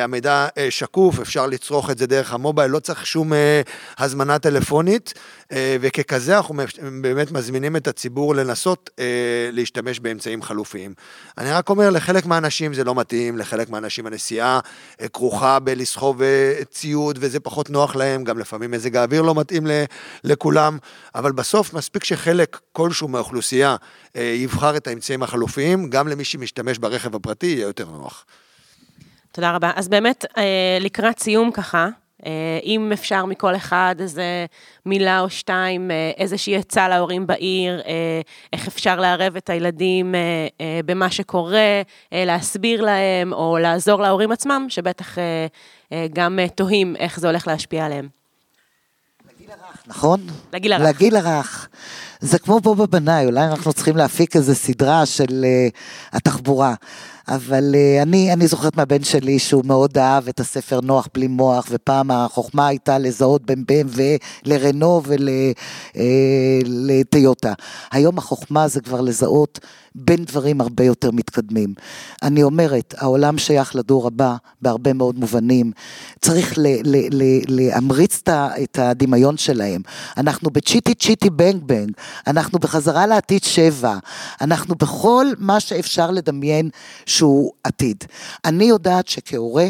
המידע 0.02 0.46
שקוף, 0.70 1.20
אפשר 1.20 1.46
לצ... 1.46 1.70
לצרוך 1.74 1.90
את 1.90 1.98
זה 1.98 2.06
דרך 2.06 2.32
המובייל, 2.32 2.70
לא 2.70 2.78
צריך 2.78 3.06
שום 3.06 3.32
אה, 3.32 3.62
הזמנה 3.98 4.38
טלפונית, 4.38 5.14
אה, 5.52 5.76
וככזה 5.80 6.36
אנחנו 6.36 6.54
באמת 7.02 7.32
מזמינים 7.32 7.76
את 7.76 7.88
הציבור 7.88 8.34
לנסות 8.34 8.90
אה, 8.98 9.04
להשתמש 9.52 10.00
באמצעים 10.00 10.42
חלופיים. 10.42 10.94
אני 11.38 11.52
רק 11.52 11.68
אומר, 11.68 11.90
לחלק 11.90 12.26
מהאנשים 12.26 12.74
זה 12.74 12.84
לא 12.84 12.94
מתאים, 12.94 13.38
לחלק 13.38 13.70
מהאנשים 13.70 14.06
הנסיעה 14.06 14.60
אה, 15.00 15.08
כרוכה 15.08 15.58
בלסחוב 15.58 16.22
אה, 16.22 16.54
ציוד 16.70 17.18
וזה 17.20 17.40
פחות 17.40 17.70
נוח 17.70 17.96
להם, 17.96 18.24
גם 18.24 18.38
לפעמים 18.38 18.70
מזג 18.70 18.96
האוויר 18.96 19.22
לא 19.22 19.34
מתאים 19.34 19.66
ל, 19.66 19.70
לכולם, 20.24 20.78
אבל 21.14 21.32
בסוף 21.32 21.74
מספיק 21.74 22.04
שחלק 22.04 22.60
כלשהו 22.72 23.08
מהאוכלוסייה 23.08 23.76
אה, 24.16 24.22
יבחר 24.22 24.76
את 24.76 24.86
האמצעים 24.86 25.22
החלופיים, 25.22 25.90
גם 25.90 26.08
למי 26.08 26.24
שמשתמש 26.24 26.78
ברכב 26.78 27.16
הפרטי 27.16 27.46
יהיה 27.46 27.66
יותר 27.66 27.90
נוח. 27.90 28.24
תודה 29.34 29.54
רבה. 29.54 29.70
אז 29.76 29.88
באמת, 29.88 30.24
אה, 30.38 30.78
לקראת 30.80 31.18
סיום 31.18 31.50
ככה, 31.50 31.88
אה, 32.26 32.30
אם 32.64 32.92
אפשר 32.92 33.24
מכל 33.24 33.56
אחד 33.56 33.94
איזה 33.98 34.46
מילה 34.86 35.20
או 35.20 35.30
שתיים, 35.30 35.90
אה, 35.90 36.10
איזושהי 36.16 36.56
עצה 36.56 36.88
להורים 36.88 37.26
בעיר, 37.26 37.82
איך 38.52 38.66
אפשר 38.66 39.00
לערב 39.00 39.36
את 39.36 39.50
הילדים 39.50 40.14
במה 40.84 41.10
שקורה, 41.10 41.82
להסביר 42.12 42.82
להם, 42.82 43.32
או 43.32 43.58
לעזור 43.58 44.02
להורים 44.02 44.32
עצמם, 44.32 44.66
שבטח 44.68 45.16
גם 46.12 46.38
תוהים 46.54 46.96
איך 46.96 47.20
זה 47.20 47.26
הולך 47.26 47.46
להשפיע 47.46 47.86
עליהם. 47.86 48.08
לגיל 49.34 49.50
הרך, 49.50 49.82
נכון? 49.86 50.20
לגיל 50.52 50.72
הרך. 50.72 50.82
לגיל 50.88 51.16
הרך. 51.16 51.68
זה 52.24 52.38
כמו 52.38 52.60
פה 52.62 52.74
בבנאי, 52.74 53.26
אולי 53.26 53.44
אנחנו 53.44 53.72
צריכים 53.72 53.96
להפיק 53.96 54.36
איזו 54.36 54.54
סדרה 54.54 55.06
של 55.06 55.24
uh, 55.44 55.76
התחבורה. 56.12 56.74
אבל 57.28 57.74
uh, 57.74 58.02
אני, 58.02 58.32
אני 58.32 58.46
זוכרת 58.46 58.76
מהבן 58.76 59.04
שלי 59.04 59.38
שהוא 59.38 59.64
מאוד 59.64 59.98
אהב 59.98 60.28
את 60.28 60.40
הספר 60.40 60.80
נוח 60.80 61.08
בלי 61.14 61.26
מוח, 61.26 61.66
ופעם 61.70 62.10
החוכמה 62.10 62.66
הייתה 62.66 62.98
לזהות 62.98 63.42
בין 63.46 63.64
BMW 63.68 64.00
לרנו 64.44 65.02
ולטיוטה. 66.66 67.48
אה, 67.48 67.54
היום 67.92 68.18
החוכמה 68.18 68.68
זה 68.68 68.80
כבר 68.80 69.00
לזהות 69.00 69.60
בין 69.94 70.24
דברים 70.24 70.60
הרבה 70.60 70.84
יותר 70.84 71.10
מתקדמים. 71.10 71.74
אני 72.22 72.42
אומרת, 72.42 72.94
העולם 72.98 73.38
שייך 73.38 73.76
לדור 73.76 74.06
הבא 74.06 74.36
בהרבה 74.62 74.92
מאוד 74.92 75.18
מובנים. 75.18 75.72
צריך 76.20 76.58
להמריץ 77.48 78.22
את 78.62 78.78
הדמיון 78.78 79.36
שלהם. 79.36 79.82
אנחנו 80.16 80.50
בצ'יטי 80.50 80.94
צ'יטי 80.94 81.30
בנג 81.30 81.62
בנג, 81.62 81.90
אנחנו 82.26 82.58
בחזרה 82.58 83.06
לעתיד 83.06 83.44
שבע, 83.44 83.96
אנחנו 84.40 84.74
בכל 84.74 85.26
מה 85.38 85.60
שאפשר 85.60 86.10
לדמיין 86.10 86.70
שהוא 87.06 87.52
עתיד. 87.64 88.04
אני 88.44 88.64
יודעת 88.64 89.08
שכהורה, 89.08 89.66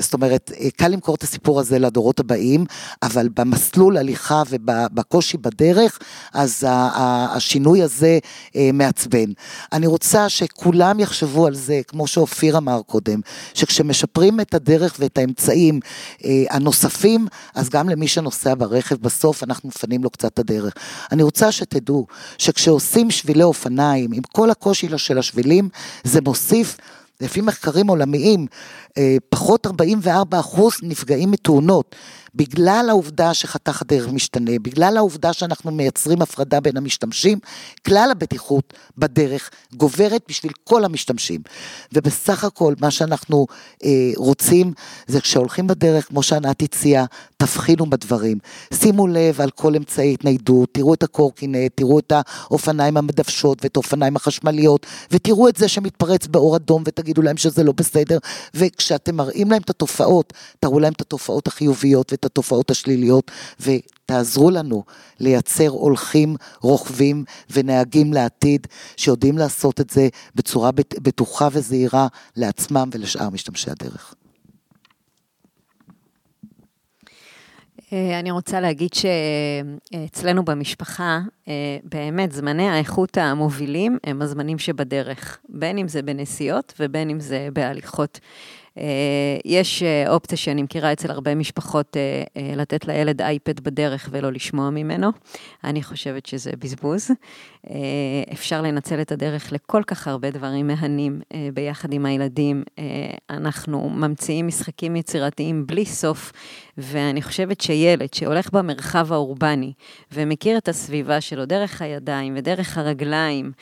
זאת 0.00 0.14
אומרת, 0.14 0.52
קל 0.76 0.88
למכור 0.88 1.14
את 1.14 1.22
הסיפור 1.22 1.60
הזה 1.60 1.78
לדורות 1.78 2.20
הבאים, 2.20 2.64
אבל 3.02 3.28
במסלול 3.36 3.96
הליכה 3.96 4.42
ובקושי 4.50 5.36
בדרך, 5.36 5.98
אז 6.32 6.64
השינוי 6.68 7.82
הזה 7.82 8.18
מעצבן. 8.72 9.32
אני 9.72 9.86
רוצה 9.86 10.28
שכולם 10.28 11.00
יחשבו 11.00 11.46
על 11.46 11.54
זה, 11.54 11.80
כמו 11.88 12.06
שאופיר 12.06 12.58
אמר 12.58 12.80
קודם, 12.86 13.20
שכשמשפרים 13.54 14.40
את 14.40 14.54
הדרך 14.54 14.96
ואת 14.98 15.18
האמצעים 15.18 15.80
הנוספים, 16.50 17.26
אז 17.54 17.68
גם 17.68 17.88
למי 17.88 18.08
שנוסע 18.08 18.54
ברכב, 18.54 18.96
בסוף 18.96 19.42
אנחנו 19.42 19.68
מפנים 19.68 20.04
לו 20.04 20.10
קצת 20.10 20.32
את 20.34 20.38
הדרך. 20.38 20.74
אני 21.12 21.22
רוצה 21.22 21.52
שתדעו 21.52 22.06
שכשעושים 22.38 23.10
שבילי 23.10 23.42
אופניים, 23.42 24.12
עם 24.12 24.22
כל 24.32 24.50
הקושי 24.50 24.88
של 24.96 25.18
השבילים, 25.18 25.68
זה 26.04 26.20
מוסיף 26.20 26.76
לפי 27.20 27.40
מחקרים 27.40 27.88
עולמיים, 27.88 28.40
אה, 28.40 28.46
פחות 29.28 29.66
44 29.66 30.40
אחוז 30.40 30.72
נפגעים 30.82 31.30
מתאונות. 31.30 31.96
בגלל 32.34 32.86
העובדה 32.88 33.34
שחתך 33.34 33.82
הדרך 33.82 34.08
משתנה, 34.08 34.58
בגלל 34.62 34.96
העובדה 34.96 35.32
שאנחנו 35.32 35.70
מייצרים 35.70 36.22
הפרדה 36.22 36.60
בין 36.60 36.76
המשתמשים, 36.76 37.38
כלל 37.86 38.08
הבטיחות 38.10 38.72
בדרך 38.98 39.50
גוברת 39.74 40.22
בשביל 40.28 40.52
כל 40.64 40.84
המשתמשים. 40.84 41.40
ובסך 41.92 42.44
הכל 42.44 42.74
מה 42.80 42.90
שאנחנו 42.90 43.46
אה, 43.84 43.90
רוצים 44.16 44.72
זה 45.06 45.20
כשהולכים 45.20 45.66
בדרך, 45.66 46.08
כמו 46.08 46.22
שענת 46.22 46.62
הציעה, 46.62 47.04
תבחינו 47.36 47.90
בדברים. 47.90 48.38
שימו 48.74 49.06
לב 49.06 49.40
על 49.40 49.50
כל 49.50 49.76
אמצעי 49.76 50.12
התניידות, 50.12 50.68
תראו 50.72 50.94
את 50.94 51.02
הקורקינט, 51.02 51.72
תראו 51.74 51.98
את 51.98 52.12
האופניים 52.16 52.96
המדוושות 52.96 53.58
ואת 53.62 53.76
האופניים 53.76 54.16
החשמליות, 54.16 54.86
ותראו 55.10 55.48
את 55.48 55.56
זה 55.56 55.68
שמתפרץ 55.68 56.26
באור 56.26 56.56
אדום 56.56 56.82
ותגידו 56.86 57.22
להם 57.22 57.36
שזה 57.36 57.64
לא 57.64 57.72
בסדר, 57.72 58.18
וכשאתם 58.82 59.16
מראים 59.16 59.50
להם 59.50 59.62
את 59.62 59.70
התופעות, 59.70 60.32
תראו 60.60 60.80
להם 60.80 60.92
את 60.92 61.00
התופעות 61.00 61.46
החיוביות 61.46 62.12
את 62.12 62.24
התופעות 62.24 62.70
השליליות, 62.70 63.30
ותעזרו 63.60 64.50
לנו 64.50 64.84
לייצר 65.20 65.68
הולכים, 65.68 66.36
רוכבים 66.60 67.24
ונהגים 67.50 68.12
לעתיד, 68.12 68.66
שיודעים 68.96 69.38
לעשות 69.38 69.80
את 69.80 69.90
זה 69.90 70.08
בצורה 70.34 70.70
בטוחה 71.02 71.48
וזהירה 71.52 72.06
לעצמם 72.36 72.88
ולשאר 72.92 73.30
משתמשי 73.30 73.70
הדרך. 73.70 74.14
אה, 77.92 78.18
אני 78.18 78.30
רוצה 78.30 78.60
להגיד 78.60 78.90
שאצלנו 78.94 80.44
במשפחה, 80.44 81.20
אה, 81.48 81.78
באמת 81.84 82.32
זמני 82.32 82.68
האיכות 82.68 83.18
המובילים 83.18 83.98
הם 84.04 84.22
הזמנים 84.22 84.58
שבדרך, 84.58 85.38
בין 85.48 85.78
אם 85.78 85.88
זה 85.88 86.02
בנסיעות 86.02 86.74
ובין 86.80 87.10
אם 87.10 87.20
זה 87.20 87.48
בהליכות. 87.52 88.20
אה, 88.78 88.84
יש 89.44 89.82
אה, 89.82 90.10
אופציה 90.10 90.38
שאני 90.38 90.62
מכירה 90.62 90.92
אצל 90.92 91.10
הרבה 91.10 91.34
משפחות 91.34 91.96
אה, 91.96 92.54
לתת 92.56 92.86
לילד 92.86 93.22
אייפד 93.22 93.60
בדרך 93.60 94.08
ולא 94.12 94.32
לשמוע 94.32 94.70
ממנו. 94.70 95.08
אני 95.64 95.82
חושבת 95.82 96.26
שזה 96.26 96.50
בזבוז. 96.58 97.10
אפשר 98.32 98.62
לנצל 98.62 99.00
את 99.00 99.12
הדרך 99.12 99.52
לכל 99.52 99.82
כך 99.86 100.08
הרבה 100.08 100.30
דברים 100.30 100.66
מהנים 100.66 101.20
ביחד 101.54 101.92
עם 101.92 102.06
הילדים. 102.06 102.62
אנחנו 103.30 103.90
ממציאים 103.90 104.46
משחקים 104.46 104.96
יצירתיים 104.96 105.66
בלי 105.66 105.86
סוף, 105.86 106.32
ואני 106.78 107.22
חושבת 107.22 107.60
שילד 107.60 108.14
שהולך 108.14 108.52
במרחב 108.52 109.12
האורבני 109.12 109.72
ומכיר 110.12 110.58
את 110.58 110.68
הסביבה 110.68 111.20
שלו 111.20 111.44
דרך 111.44 111.82
הידיים 111.82 112.34
ודרך 112.36 112.78
הרגליים, 112.78 113.52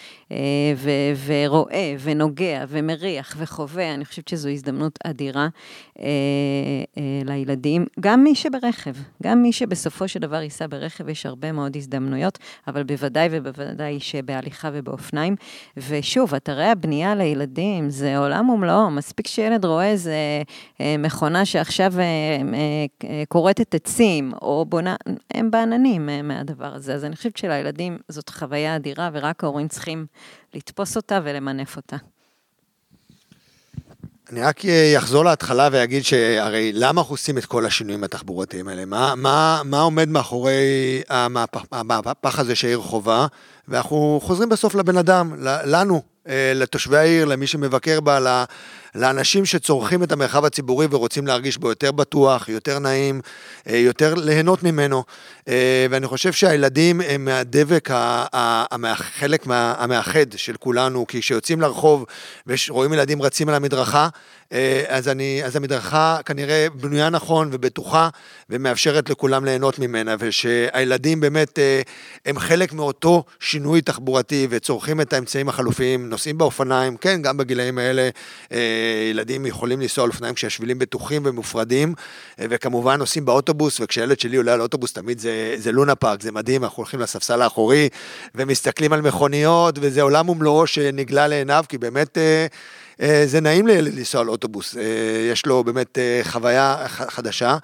ו- 0.76 1.12
ורואה 1.26 1.94
ונוגע 2.00 2.64
ומריח 2.68 3.36
וחווה, 3.38 3.94
אני 3.94 4.04
חושבת 4.04 4.28
שזו 4.28 4.48
הזדמנות 4.48 4.98
אדירה 5.04 5.48
אה, 5.98 6.04
אה, 6.98 7.02
לילדים. 7.24 7.86
גם 8.00 8.24
מי 8.24 8.34
שברכב, 8.34 8.94
גם 9.22 9.42
מי 9.42 9.52
שבסופו 9.52 10.08
של 10.08 10.20
דבר 10.20 10.42
ייסע 10.42 10.66
ברכב, 10.66 11.08
יש 11.08 11.26
הרבה 11.26 11.52
מאוד 11.52 11.76
הזדמנויות, 11.76 12.38
אבל 12.68 12.82
בוודאי 12.82 13.28
ובוודאי 13.30 13.89
שבהליכה 14.00 14.70
ובאופניים. 14.72 15.37
ושוב, 15.76 16.35
אתרי 16.35 16.66
הבנייה 16.66 17.14
לילדים 17.14 17.90
זה 17.90 18.18
עולם 18.18 18.50
ומלואו, 18.50 18.90
מספיק 18.90 19.26
שילד 19.26 19.64
רואה 19.64 19.90
איזה 19.90 20.14
אה, 20.81 20.96
מכונה 20.98 21.44
שעכשיו 21.44 21.92
אה, 21.98 22.05
אה, 23.05 23.22
כורתת 23.29 23.74
עצים, 23.74 24.33
או 24.42 24.64
בונה, 24.68 24.96
הם 25.35 25.50
בעננים 25.50 26.09
אה, 26.09 26.22
מהדבר 26.22 26.74
הזה. 26.74 26.94
אז 26.94 27.05
אני 27.05 27.16
חושבת 27.16 27.37
שלילדים 27.37 27.98
זאת 28.09 28.29
חוויה 28.29 28.76
אדירה, 28.76 29.11
ורק 29.12 29.44
ההורים 29.44 29.68
צריכים 29.68 30.07
לתפוס 30.55 30.96
אותה 30.96 31.20
ולמנף 31.24 31.76
אותה. 31.76 31.96
אני 34.33 34.42
רק 34.42 34.61
אחזור 34.98 35.24
להתחלה 35.24 35.68
ואגיד 35.72 36.05
שהרי 36.05 36.72
למה 36.74 37.00
אנחנו 37.00 37.14
עושים 37.14 37.38
את 37.38 37.44
כל 37.44 37.66
השינויים 37.66 38.05
התחבורתיים 38.05 38.68
האלה? 38.68 38.85
מה, 38.85 39.14
מה, 39.16 39.62
מה 39.64 39.81
עומד 39.81 40.09
מאחורי 40.09 41.03
המהפך, 41.09 41.62
המהפך 41.72 42.38
הזה 42.38 42.55
שהעיר 42.55 42.81
חובה? 42.81 43.26
ואנחנו 43.70 44.20
חוזרים 44.22 44.48
בסוף 44.48 44.74
לבן 44.74 44.96
אדם, 44.96 45.33
לנו, 45.64 46.02
אה, 46.28 46.52
לתושבי 46.54 46.96
העיר, 46.96 47.24
למי 47.24 47.46
שמבקר 47.46 48.00
בה, 48.00 48.44
לאנשים 48.94 49.44
שצורכים 49.46 50.02
את 50.02 50.12
המרחב 50.12 50.44
הציבורי 50.44 50.87
ורוצים 50.90 51.26
להרגיש 51.26 51.59
בו 51.59 51.68
יותר 51.68 51.92
בטוח, 51.92 52.48
יותר 52.48 52.78
נעים, 52.78 53.20
אה, 53.68 53.76
יותר 53.76 54.14
ליהנות 54.14 54.62
ממנו. 54.62 55.04
אה, 55.48 55.87
ואני 55.90 56.06
חושב 56.06 56.33
שהילדים 56.33 57.00
הם 57.00 57.24
מהדבק, 57.24 57.88
החלק 57.92 59.46
המאחד 59.48 60.33
של 60.37 60.56
כולנו, 60.56 61.06
כי 61.06 61.20
כשיוצאים 61.20 61.61
לרחוב 61.61 62.04
ורואים 62.68 62.92
ילדים 62.92 63.22
רצים 63.22 63.48
על 63.48 63.54
המדרכה, 63.54 64.09
אז, 64.88 65.08
אני, 65.08 65.40
אז 65.44 65.56
המדרכה 65.56 66.18
כנראה 66.24 66.66
בנויה 66.74 67.10
נכון 67.10 67.48
ובטוחה 67.52 68.08
ומאפשרת 68.50 69.10
לכולם 69.10 69.44
ליהנות 69.44 69.78
ממנה, 69.78 70.14
ושהילדים 70.18 71.20
באמת 71.20 71.58
הם 72.26 72.38
חלק 72.38 72.72
מאותו 72.72 73.24
שינוי 73.40 73.80
תחבורתי 73.80 74.46
וצורכים 74.50 75.00
את 75.00 75.12
האמצעים 75.12 75.48
החלופיים, 75.48 76.08
נוסעים 76.08 76.38
באופניים, 76.38 76.96
כן, 76.96 77.22
גם 77.22 77.36
בגילאים 77.36 77.78
האלה 77.78 78.08
ילדים 79.10 79.46
יכולים 79.46 79.80
לנסוע 79.80 80.04
על 80.04 80.10
אופניים 80.10 80.34
כשהשבילים 80.34 80.78
בטוחים 80.78 81.22
ומופרדים, 81.24 81.94
וכמובן 82.38 82.98
נוסעים 82.98 83.24
באוטובוס, 83.24 83.80
וכשהילד 83.80 84.20
שלי 84.20 84.36
עולה 84.36 84.52
על 84.52 84.60
אוטובוס 84.60 84.92
תמיד 84.92 85.18
זה, 85.18 85.54
זה 85.56 85.72
לונה 85.72 85.94
פארק, 85.94 86.22
זה 86.22 86.32
מדהים, 86.32 86.64
אנחנו 86.64 86.76
הולכים 86.76 87.00
לספסל 87.00 87.42
האחורי 87.42 87.88
ומסתכלים 88.34 88.92
על 88.92 89.00
מכוניות, 89.00 89.78
וזה 89.80 90.02
עולם 90.02 90.28
ומלואו 90.28 90.66
שנגלה 90.66 91.28
לעיניו, 91.28 91.64
כי 91.68 91.78
באמת... 91.78 92.18
אה, 93.00 93.20
אה, 93.20 93.26
זה 93.26 93.40
נעים 93.40 93.66
לנסוע 93.66 94.20
על 94.20 94.28
אוטובוס, 94.28 94.76
אה, 94.76 94.82
יש 95.32 95.46
לו 95.46 95.64
באמת 95.64 95.98
חוויה 96.22 96.76
חדשה. 96.88 97.56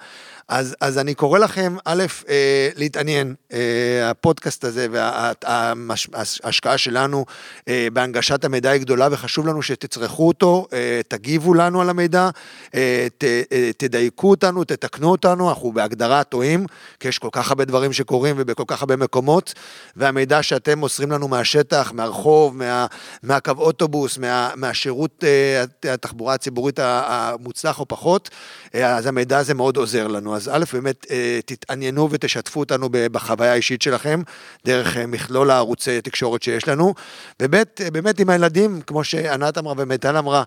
אז, 0.49 0.75
אז 0.81 0.97
אני 0.97 1.13
קורא 1.13 1.39
לכם, 1.39 1.75
א', 1.85 2.03
אה, 2.29 2.69
להתעניין, 2.75 3.35
אה, 3.53 4.09
הפודקאסט 4.09 4.63
הזה 4.63 4.87
וההשקעה 4.91 6.77
שלנו 6.77 7.25
אה, 7.67 7.87
בהנגשת 7.93 8.45
המידע 8.45 8.69
היא 8.69 8.81
גדולה 8.81 9.07
וחשוב 9.11 9.47
לנו 9.47 9.61
שתצרכו 9.61 10.27
אותו, 10.27 10.67
אה, 10.73 11.01
תגיבו 11.07 11.53
לנו 11.53 11.81
על 11.81 11.89
המידע, 11.89 12.29
אה, 12.75 13.07
ת, 13.17 13.23
אה, 13.23 13.71
תדייקו 13.77 14.29
אותנו, 14.29 14.63
תתקנו 14.63 15.11
אותנו, 15.11 15.49
אנחנו 15.49 15.71
בהגדרה 15.71 16.23
טועים, 16.23 16.65
כי 16.99 17.07
יש 17.07 17.19
כל 17.19 17.29
כך 17.31 17.49
הרבה 17.49 17.65
דברים 17.65 17.93
שקורים 17.93 18.35
ובכל 18.39 18.63
כך 18.67 18.81
הרבה 18.81 18.95
מקומות, 18.95 19.53
והמידע 19.95 20.43
שאתם 20.43 20.79
מוסרים 20.79 21.11
לנו 21.11 21.27
מהשטח, 21.27 21.91
מהרחוב, 21.95 22.57
מה, 22.57 22.85
מהקו 23.23 23.51
אוטובוס, 23.57 24.17
מה, 24.17 24.49
מהשירות 24.55 25.23
אה, 25.23 25.93
התחבורה 25.93 26.33
הציבורית 26.33 26.79
המוצלח 26.81 27.79
או 27.79 27.85
פחות, 27.87 28.29
אה, 28.75 28.95
אז 28.95 29.05
המידע 29.05 29.37
הזה 29.37 29.53
מאוד 29.53 29.77
עוזר 29.77 30.07
לנו. 30.07 30.36
אז 30.37 30.49
א', 30.53 30.63
באמת 30.73 31.05
אה, 31.11 31.39
תתעניינו 31.45 32.11
ותשתפו 32.11 32.59
אותנו 32.59 32.89
בחוויה 32.91 33.51
האישית 33.51 33.81
שלכם, 33.81 34.21
דרך 34.65 34.97
אה, 34.97 35.05
מכלול 35.05 35.51
הערוצי 35.51 36.01
תקשורת 36.01 36.43
שיש 36.43 36.67
לנו, 36.67 36.93
וב', 37.41 37.55
אה, 37.55 37.91
באמת 37.91 38.19
עם 38.19 38.29
הילדים, 38.29 38.81
כמו 38.81 39.03
שענת 39.03 39.57
אמרה 39.57 39.73
ומיטל 39.77 40.17
אמרה, 40.17 40.43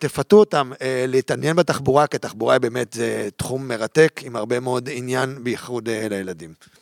תפתו 0.00 0.36
אותם 0.36 0.72
להתעניין 1.08 1.56
בתחבורה, 1.56 2.06
כי 2.06 2.18
תחבורה 2.18 2.58
באמת 2.58 2.92
זה 2.92 3.28
תחום 3.36 3.68
מרתק, 3.68 4.20
עם 4.24 4.36
הרבה 4.36 4.60
מאוד 4.60 4.88
עניין, 4.92 5.44
בייחוד 5.44 5.88
לילדים. 5.88 6.77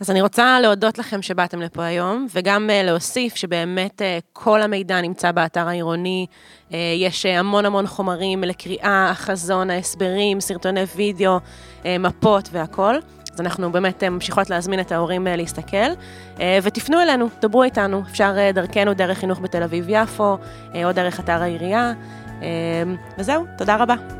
אז 0.00 0.10
אני 0.10 0.20
רוצה 0.22 0.60
להודות 0.60 0.98
לכם 0.98 1.22
שבאתם 1.22 1.60
לפה 1.60 1.84
היום, 1.84 2.26
וגם 2.34 2.70
uh, 2.70 2.86
להוסיף 2.86 3.34
שבאמת 3.34 4.00
uh, 4.00 4.04
כל 4.32 4.62
המידע 4.62 5.00
נמצא 5.00 5.32
באתר 5.32 5.68
העירוני, 5.68 6.26
uh, 6.68 6.74
יש 6.96 7.26
המון 7.26 7.66
המון 7.66 7.86
חומרים 7.86 8.44
לקריאה, 8.44 9.10
החזון, 9.10 9.70
ההסברים, 9.70 10.40
סרטוני 10.40 10.84
וידאו, 10.96 11.38
מפות 11.84 12.48
והכול. 12.52 13.00
אז 13.34 13.40
אנחנו 13.40 13.72
באמת 13.72 14.04
ממשיכות 14.04 14.50
להזמין 14.50 14.80
את 14.80 14.92
ההורים 14.92 15.26
להסתכל, 15.26 15.90
ותפנו 16.62 17.00
אלינו, 17.00 17.28
דברו 17.40 17.62
איתנו, 17.62 18.02
אפשר 18.10 18.32
דרכנו, 18.54 18.94
דרך 18.94 19.18
חינוך 19.18 19.40
בתל 19.40 19.62
אביב-יפו, 19.62 20.38
או 20.84 20.92
דרך 20.92 21.20
אתר 21.20 21.42
העירייה, 21.42 21.92
וזהו, 23.18 23.44
תודה 23.58 23.76
רבה. 23.76 24.17